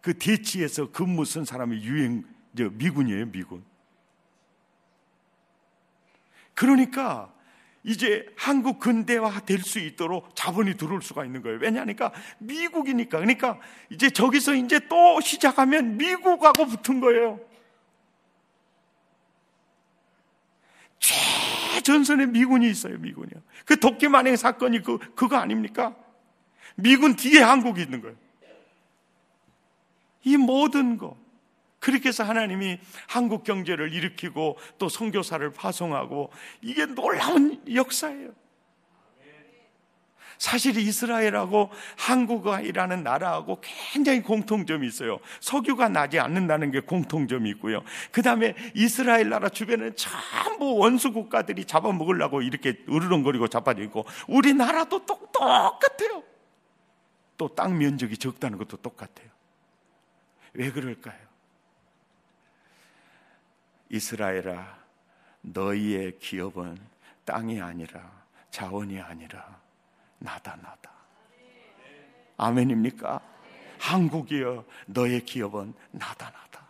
[0.00, 2.24] 그 대치에서 근무 쓴 사람이 유행
[2.56, 3.64] 저 미군이에요, 미군.
[6.54, 7.32] 그러니까
[7.84, 11.58] 이제 한국 근대화 될 수 있도록 자본이 들어올 수가 있는 거예요.
[11.60, 13.18] 왜냐하니까 미국이니까.
[13.18, 13.58] 그러니까
[13.90, 17.40] 이제 저기서 이제 또 시작하면 미국하고 붙은 거예요.
[20.98, 23.42] 최전선에 미군이 있어요, 미군이요.
[23.66, 25.94] 그 도끼 만행 사건이 그, 그거 아닙니까?
[26.76, 28.16] 미군 뒤에 한국이 있는 거예요.
[30.24, 31.18] 이 모든 거.
[31.84, 36.32] 그렇게 해서 하나님이 한국 경제를 일으키고 또 선교사를 파송하고
[36.62, 38.30] 이게 놀라운 역사예요.
[40.38, 45.20] 사실 이스라엘하고 한국이라는 나라하고 굉장히 공통점이 있어요.
[45.40, 47.82] 석유가 나지 않는다는 게 공통점이 있고요.
[48.10, 56.22] 그 다음에 이스라엘 나라 주변에 전부 원수 국가들이 잡아먹으려고 이렇게 으르렁거리고 자빠져 있고 우리나라도 똑같아요.
[57.36, 59.28] 또 땅 면적이 적다는 것도 똑같아요.
[60.54, 61.23] 왜 그럴까요?
[63.88, 64.78] 이스라엘아,
[65.42, 66.78] 너희의 기업은
[67.24, 68.10] 땅이 아니라
[68.50, 69.60] 자원이 아니라
[70.18, 70.90] 나다 나다.
[72.36, 73.20] 아멘입니까?
[73.78, 76.66] 한국이여 너의 기업은 나다 나다.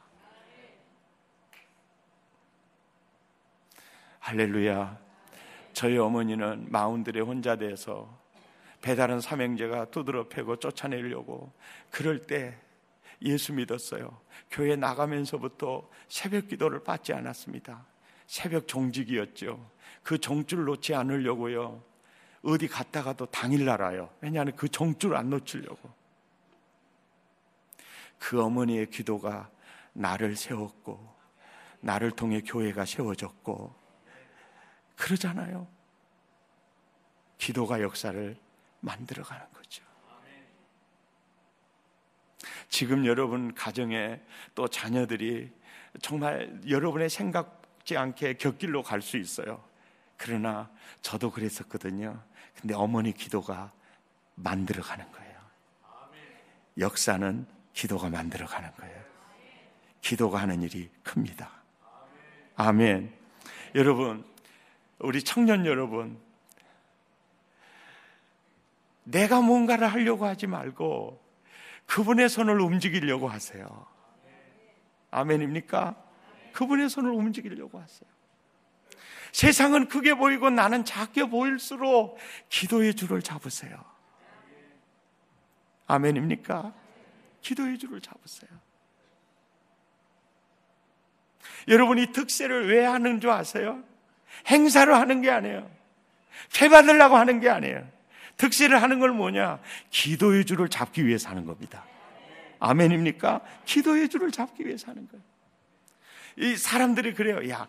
[4.21, 4.99] 할렐루야.
[5.73, 8.19] 저희 어머니는 마운드에 혼자 돼서
[8.81, 11.53] 배다른 삼형제가 두드러 패고 쫓아내려고
[11.91, 12.59] 그럴 때
[13.25, 14.20] 예수 믿었어요.
[14.51, 17.85] 교회 나가면서부터 새벽 기도를 받지 않았습니다.
[18.27, 19.70] 새벽 종직이었죠.
[20.03, 21.83] 그 종줄 놓지 않으려고요.
[22.43, 24.11] 어디 갔다가도 당일 날아요.
[24.20, 25.91] 왜냐하면 그 종줄 안 놓치려고.
[28.18, 29.51] 그 어머니의 기도가
[29.93, 31.14] 나를 세웠고,
[31.81, 33.75] 나를 통해 교회가 세워졌고,
[34.97, 35.66] 그러잖아요.
[37.39, 38.37] 기도가 역사를
[38.81, 39.85] 만들어가는 거죠.
[42.75, 44.20] 지금 여러분 가정에
[44.57, 45.49] 또 자녀들이
[46.03, 49.62] 정말 여러분의 생각지 않게 곁길로 갈 수 있어요.
[50.16, 50.68] 그러나
[51.01, 52.20] 저도 그랬었거든요.
[52.61, 53.70] 근데 어머니 기도가
[54.35, 55.41] 만들어가는 거예요.
[56.79, 59.05] 역사는 기도가 만들어가는 거예요.
[60.01, 61.53] 기도가 하는 일이 큽니다.
[62.57, 63.14] 아멘.
[63.77, 64.25] 여러분,
[64.99, 66.18] 우리 청년 여러분,
[69.05, 71.24] 내가 뭔가를 하려고 하지 말고
[71.87, 73.87] 그분의 손을 움직이려고 하세요.
[75.11, 75.95] 아멘입니까?
[76.53, 78.09] 그분의 손을 움직이려고 하세요.
[79.32, 82.18] 세상은 크게 보이고 나는 작게 보일수록
[82.49, 83.85] 기도의 줄을 잡으세요.
[85.87, 86.72] 아멘입니까?
[87.41, 88.51] 기도의 줄을 잡으세요.
[91.68, 93.82] 여러분 이 특세를 왜 하는 줄 아세요?
[94.47, 95.70] 행사로 하는 게 아니에요.
[96.61, 97.94] 회 받으려고 하는 게 아니에요.
[98.37, 99.61] 특세를 하는 걸 뭐냐?
[99.91, 101.85] 기도의 줄을 잡기 위해서 하는 겁니다.
[102.59, 103.41] 아멘입니까?
[103.64, 105.22] 기도의 줄을 잡기 위해서 하는 거예요.
[106.37, 107.49] 이 사람들이 그래요.
[107.51, 107.68] 야,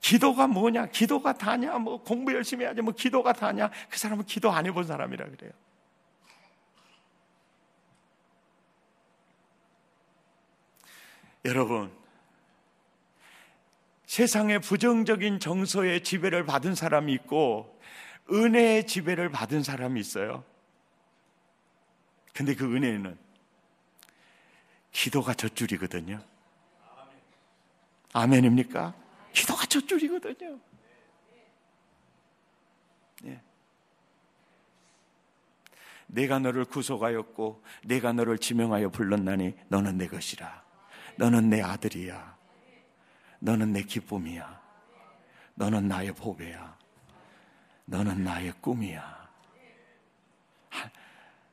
[0.00, 0.86] 기도가 뭐냐?
[0.86, 1.78] 기도가 다냐?
[1.78, 2.82] 뭐 공부 열심히 해야지.
[2.82, 3.70] 뭐 기도가 다냐?
[3.88, 5.52] 그 사람은 기도 안 해본 사람이라 그래요.
[11.44, 11.90] 여러분,
[14.06, 17.80] 세상에 부정적인 정서의 지배를 받은 사람이 있고
[18.30, 20.44] 은혜의 지배를 받은 사람이 있어요.
[22.32, 23.18] 근데 그 은혜는
[24.90, 26.22] 기도가 젖줄이거든요.
[28.12, 28.94] 아멘입니까?
[29.32, 30.58] 기도가 젖줄이거든요.
[33.24, 33.40] 예.
[36.06, 40.62] 내가 너를 구속하였고 내가 너를 지명하여 불렀나니 너는 내 것이라.
[41.16, 42.36] 너는 내 아들이야.
[43.40, 44.60] 너는 내 기쁨이야.
[45.54, 46.81] 너는 나의 보배야.
[47.92, 49.22] 너는 나의 꿈이야.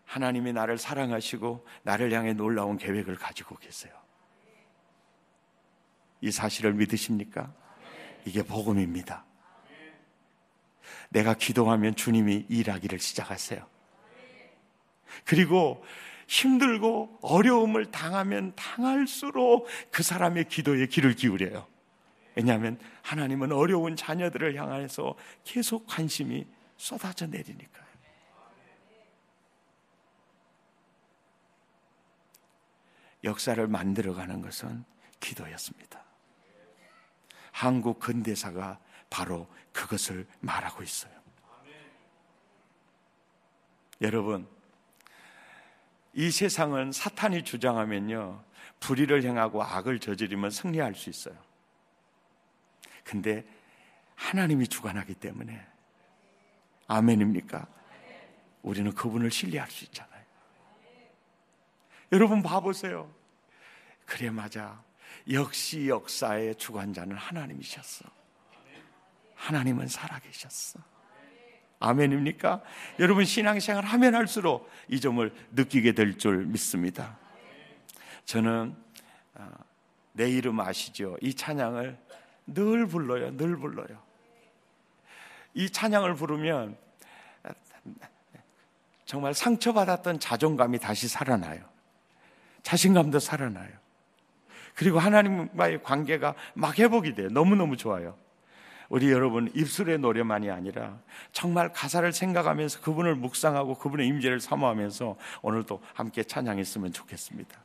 [0.06, 3.94] 하나님이 나를 사랑하시고 나를 향해 놀라운 계획을 가지고 계세요.
[6.22, 7.54] 이 사실을 믿으십니까?
[8.26, 9.26] 이게 복음입니다.
[11.10, 13.68] 내가 기도하면 주님이 일하기를 시작하세요.
[15.26, 15.84] 그리고
[16.28, 21.68] 힘들고 어려움을 당하면 당할수록 그 사람의 기도에 귀를 기울여요.
[22.36, 27.90] 왜냐하면 하나님은 어려운 자녀들을 향해서 계속 관심이 쏟아져 내리니까요.
[33.24, 34.86] 역사를 만들어가는 것은
[35.20, 36.04] 기도였습니다.
[37.52, 41.12] 한국 근대사가 바로 그것을 말하고 있어요.
[44.02, 44.48] 여러분,
[46.14, 48.44] 이 세상은 사탄이 주장하면요,
[48.80, 51.36] 불의를 행하고 악을 저지르면 승리할 수 있어요.
[53.10, 53.44] 근데
[54.14, 55.66] 하나님이 주관하기 때문에
[56.86, 57.66] 아멘입니까?
[58.62, 60.24] 우리는 그분을 신뢰할 수 있잖아요.
[62.12, 63.12] 여러분 봐보세요.
[64.06, 64.84] 그래 맞아.
[65.32, 68.06] 역시 역사의 주관자는 하나님이셨어.
[69.34, 70.80] 하나님은 살아계셨어.
[71.80, 72.62] 아멘입니까?
[73.00, 77.18] 여러분 신앙생활 하면 할수록 이 점을 느끼게 될 줄 믿습니다.
[78.26, 78.76] 저는
[79.34, 79.50] 어,
[80.14, 81.18] 내 이름 아시죠?
[81.22, 82.09] 이 찬양을
[82.54, 83.36] 늘 불러요.
[83.38, 84.00] 늘 불러요.
[85.54, 86.78] 이 찬양을 부르면
[89.06, 91.62] 정말 상처받았던 자존감이 다시 살아나요.
[92.62, 93.70] 자신감도 살아나요.
[94.76, 97.30] 그리고 하나님과의 관계가 막 회복이 돼요.
[97.30, 98.16] 너무너무 좋아요.
[98.90, 101.00] 우리 여러분 입술의 노래만이 아니라
[101.32, 107.60] 정말 가사를 생각하면서 그분을 묵상하고 그분의 임재를 사모하면서 오늘도 함께 찬양했으면 좋겠습니다.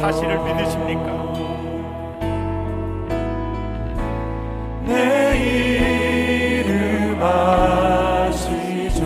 [0.00, 1.06] 사실을 믿으십니까?
[4.86, 5.36] 내
[6.62, 9.04] 이름 아시죠?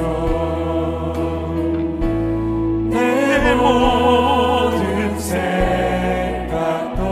[2.90, 7.03] 내 모든 생각도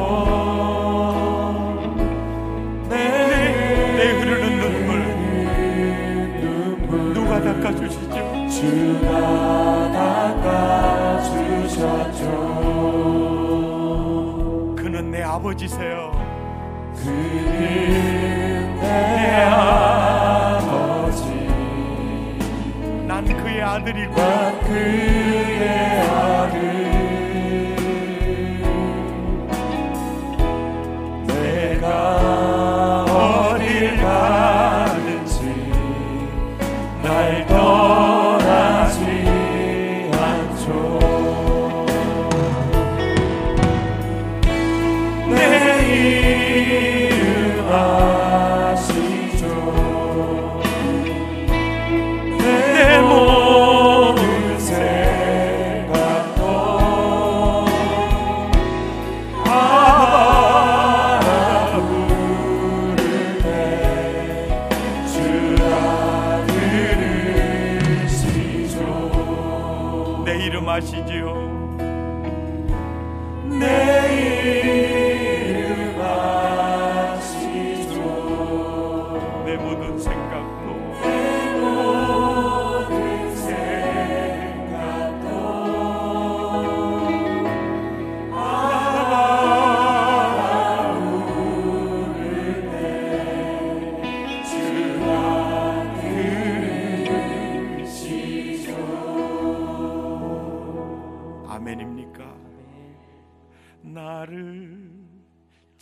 [2.88, 2.94] 내,
[3.96, 4.92] 내 흐르는 눈물.
[7.14, 8.01] 누가 닦아주시
[15.52, 16.12] 아버지세요.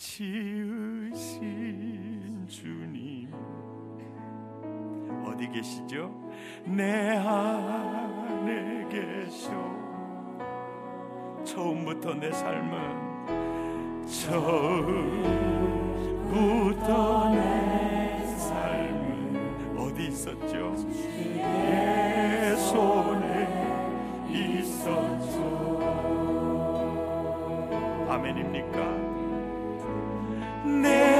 [0.03, 1.13] 지으신
[2.47, 3.31] 주님
[5.23, 6.11] 어디 계시죠?
[6.65, 9.51] 내 안에 계셔
[11.43, 14.89] 처음부터 내 삶은 처음부터
[17.35, 20.73] 내 삶은 어디 있었죠?
[21.35, 23.47] 내 손에
[24.31, 25.77] 있었죠
[28.09, 29.10] 아멘입니까?
[30.71, 31.10] Never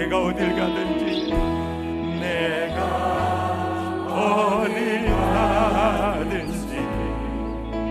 [0.00, 1.30] 내가 어딜 가든지.
[2.20, 2.80] 내가
[4.08, 6.80] 어딜 가든지.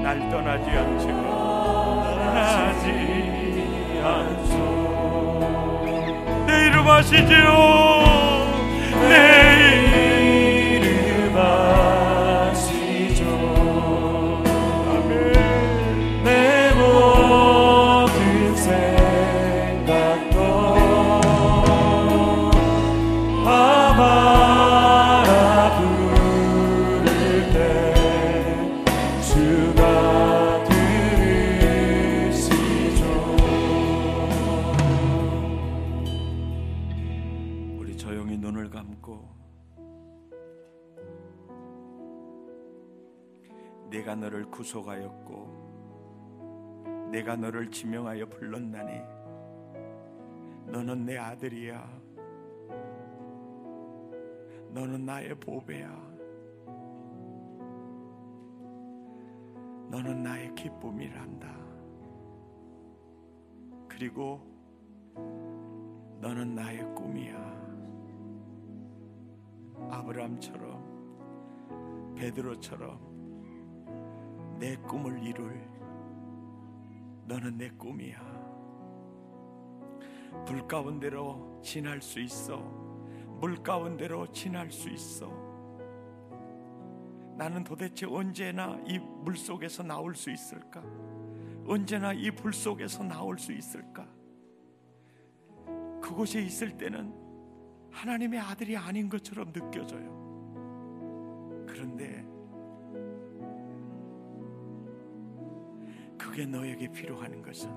[0.01, 1.07] 날 떠나지 않죠.
[2.01, 2.89] 떠나지
[4.03, 4.53] 않소.
[6.47, 7.98] 내 이름 아시지요
[47.29, 49.03] 내가 너를 지명하여 불렀나니
[50.65, 51.87] 너는 내 아들이야.
[54.71, 56.09] 너는 나의 보배야.
[59.91, 61.55] 너는 나의 기쁨이란다.
[63.87, 64.41] 그리고
[66.21, 67.37] 너는 나의 꿈이야.
[69.91, 70.79] 아브람처럼
[72.15, 73.07] 베드로처럼
[74.59, 75.68] 내 꿈을 이룰
[77.29, 78.17] 너는 내 꿈이야.
[80.47, 82.57] 불 가운데로 지날 수 있어.
[83.39, 85.29] 물 가운데로 지날 수 있어.
[87.37, 90.81] 나는 도대체 언제나 이 물 속에서 나올 수 있을까?
[91.67, 94.07] 언제나 이 불 속에서 나올 수 있을까?
[96.01, 97.13] 그곳에 있을 때는
[97.91, 100.17] 하나님의 아들이 아닌 것처럼 느껴져요.
[101.67, 102.25] 그런데
[106.39, 107.69] 그게 너에게 필요한 것은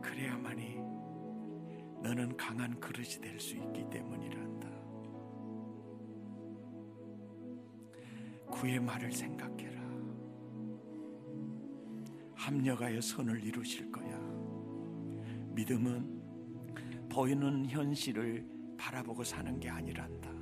[0.00, 0.76] 그래야만이
[2.00, 4.68] 너는 강한 그릇이 될 수 있기 때문이란다.
[8.52, 9.82] 구의 말을 생각해라.
[12.36, 14.16] 합력하여 선을 이루실 거야.
[15.56, 18.46] 믿음은 보이는 현실을
[18.78, 20.41] 바라보고 사는 게 아니란다.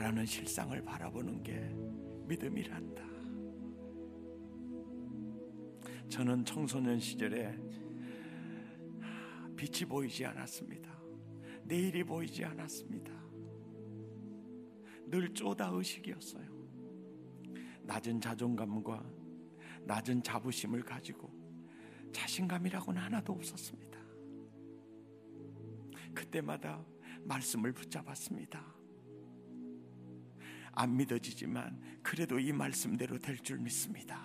[0.00, 1.52] 바라는 실상을 바라보는 게
[2.26, 3.04] 믿음이란다.
[6.08, 7.54] 저는 청소년 시절에
[9.54, 10.90] 빛이 보이지 않았습니다.
[11.64, 13.12] 내일이 보이지 않았습니다.
[15.04, 16.48] 늘 쪼다 의식이었어요.
[17.82, 19.04] 낮은 자존감과
[19.82, 21.30] 낮은 자부심을 가지고
[22.10, 24.00] 자신감이라고는 하나도 없었습니다.
[26.14, 26.82] 그때마다
[27.22, 28.79] 말씀을 붙잡았습니다.
[30.72, 34.22] 안 믿어지지만 그래도 이 말씀대로 될 줄 믿습니다.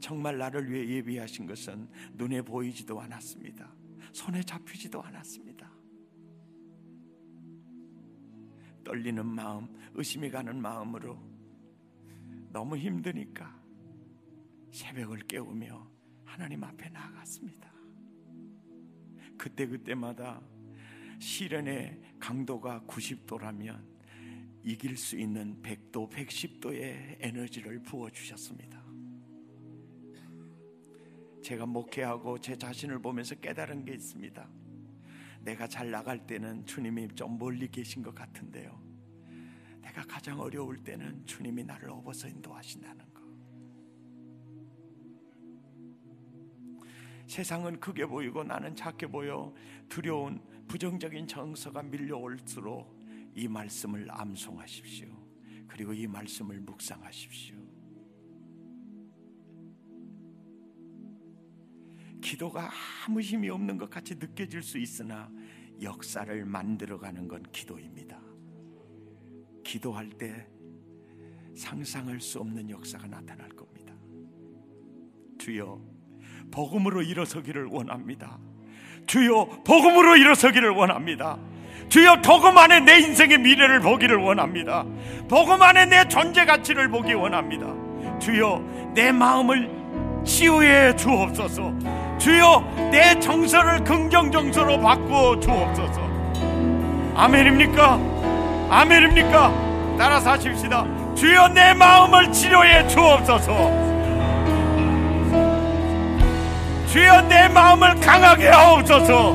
[0.00, 3.72] 정말 나를 위해 예비하신 것은 눈에 보이지도 않았습니다.
[4.12, 5.70] 손에 잡히지도 않았습니다.
[8.84, 11.16] 떨리는 마음, 의심이 가는 마음으로
[12.50, 13.62] 너무 힘드니까
[14.72, 15.88] 새벽을 깨우며
[16.24, 17.72] 하나님 앞에 나아갔습니다.
[19.38, 20.42] 그때그때마다
[21.22, 23.80] 시련의 강도가 90도라면
[24.64, 28.82] 이길 수 있는 100도, 110도의 에너지를 부어주셨습니다.
[31.40, 34.48] 제가 목회하고 제 자신을 보면서 깨달은 게 있습니다.
[35.42, 38.80] 내가 잘 나갈 때는 주님이 좀 멀리 계신 것 같은데요.
[39.80, 43.22] 내가 가장 어려울 때는 주님이 나를 업어서 인도하신다는 거.
[47.28, 49.54] 세상은 크게 보이고 나는 작게 보여
[49.88, 52.98] 두려운 부정적인 정서가 밀려올수록
[53.34, 55.06] 이 말씀을 암송하십시오.
[55.68, 57.56] 그리고 이 말씀을 묵상하십시오.
[62.22, 62.70] 기도가
[63.04, 65.30] 아무 힘이 없는 것 같이 느껴질 수 있으나
[65.82, 68.18] 역사를 만들어가는 건 기도입니다.
[69.62, 70.48] 기도할 때
[71.54, 73.94] 상상할 수 없는 역사가 나타날 겁니다.
[75.38, 75.84] 주여,
[76.50, 78.40] 복음으로 일어서기를 원합니다.
[79.06, 81.36] 주여, 복음으로 일어서기를 원합니다.
[81.88, 84.84] 주여, 복음 안에 내 인생의 미래를 보기를 원합니다.
[85.28, 87.66] 복음 안에 내 존재 가치를 보기 원합니다.
[88.18, 88.62] 주여,
[88.94, 89.70] 내 마음을
[90.24, 91.72] 치유해 주옵소서.
[92.18, 96.00] 주여, 내 정서를 긍정 정서로 바꾸어 주옵소서.
[97.14, 98.00] 아멘입니까?
[98.70, 99.96] 아멘입니까?
[99.98, 100.86] 따라서 하십시다.
[101.14, 103.91] 주여 내 마음을 치료해 주옵소서.
[106.92, 109.32] 주여 내 마음을 강하게 하옵소서.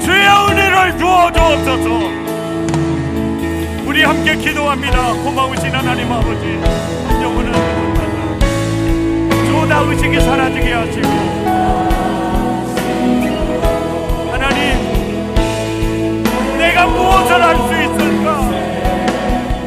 [0.00, 1.88] 주여 은혜를 주어 주옵소서.
[3.84, 5.12] 우리 함께 기도합니다.
[5.24, 6.60] 고마우신 하나님 아버지,
[7.20, 7.52] 영원한
[9.48, 11.08] 조다 의식이 사라지게 하시고
[14.30, 16.22] 하나님
[16.58, 18.38] 내가 무엇을 할 수 있을까?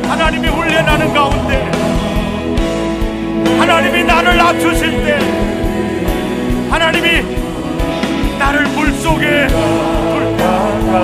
[0.10, 1.79] 하나님이 훈련하는 가운데
[3.60, 5.20] 하나님이 나를 낮추실 때
[6.70, 7.22] 하나님이
[8.40, 10.24] 나를 물 속에 물,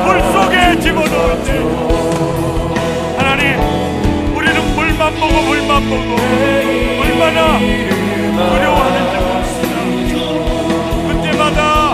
[0.06, 1.60] 물 속에 집어넣을 때
[3.18, 3.60] 하나님
[4.36, 6.16] 우리는 물만 보고 물만 보고
[7.02, 10.16] 얼마나 두려워하는지 모릅니다.
[11.10, 11.94] 그때마다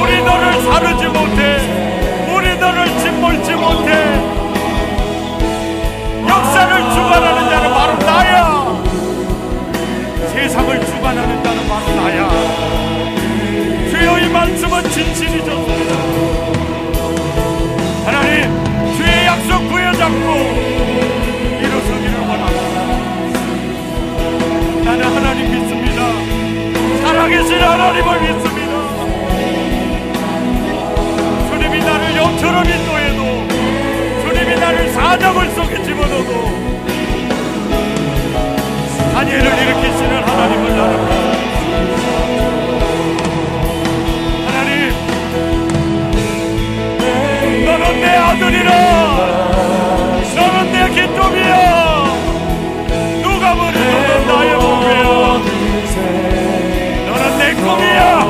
[0.00, 1.38] 우리 너를 사르지 못해
[2.34, 3.88] 우리 너를 짓몰지 못해
[6.28, 7.95] 역사를 주관하는 자는 바로
[10.56, 12.30] 세상을 주관하는 자는 바로 나야.
[13.90, 15.50] 주여 이 말씀은 진실이죠.
[18.06, 18.32] 하나님
[18.96, 20.26] 주의 약속 부여잡고
[21.60, 22.78] 일어서기를 원합니다.
[24.82, 26.00] 나는 하나님 믿습니다.
[27.02, 28.72] 살아계신 하나님을 믿습니다.
[31.50, 33.20] 주님이 나를 영처럼 인도해도
[34.22, 36.65] 주님이 나를 사자굴 속에 집어넣어도
[39.16, 40.94] 다니엘을 일으키시는 하나님을 나는.
[44.46, 44.92] 하나님
[47.64, 48.70] 너는 내 아들이라.
[50.36, 51.54] 너는 내 기쁨이야.
[53.22, 55.04] 누가 뭐래도 넌 나의 몸이야.
[57.06, 58.25] 너는 내 꿈이야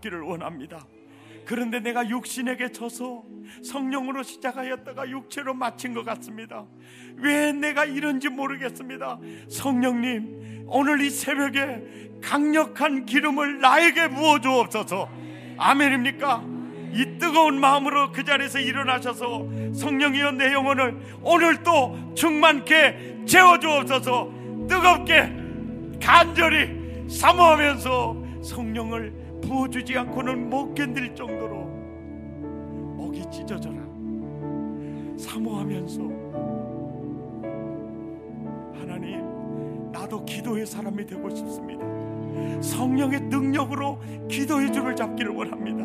[0.00, 0.86] 잡기를 원합니다
[1.44, 3.24] 그런데 내가 육신에게 져서
[3.64, 6.64] 성령으로 시작하였다가 육체로 마친 것 같습니다.
[7.16, 9.18] 왜 내가 이런지 모르겠습니다.
[9.48, 11.82] 성령님, 오늘 이 새벽에
[12.22, 15.08] 강력한 기름을 나에게 부어 주옵소서.
[15.58, 16.44] 아멘입니까?
[16.92, 24.32] 이 뜨거운 마음으로 그 자리에서 일어나셔서 성령이여 내 영혼을 오늘 또 충만케 채워 주옵소서.
[24.68, 25.32] 뜨겁게
[26.00, 29.19] 간절히 사모하면서 성령을
[29.50, 31.64] 부어주지 않고는 못 견딜 정도로
[32.96, 33.78] 목이 찢어져라.
[35.18, 36.02] 사모하면서
[38.78, 41.84] 하나님 나도 기도의 사람이 되고 싶습니다.
[42.62, 43.98] 성령의 능력으로
[44.28, 45.84] 기도의 줄을 잡기를 원합니다.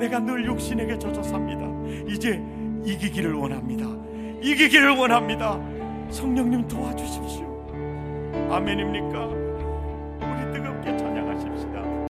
[0.00, 1.64] 내가 늘 육신에게 젖어 삽니다.
[2.08, 2.42] 이제
[2.84, 3.86] 이기기를 원합니다.
[4.42, 5.56] 이기기를 원합니다.
[6.10, 7.46] 성령님 도와주십시오.
[8.50, 9.45] 아멘입니까?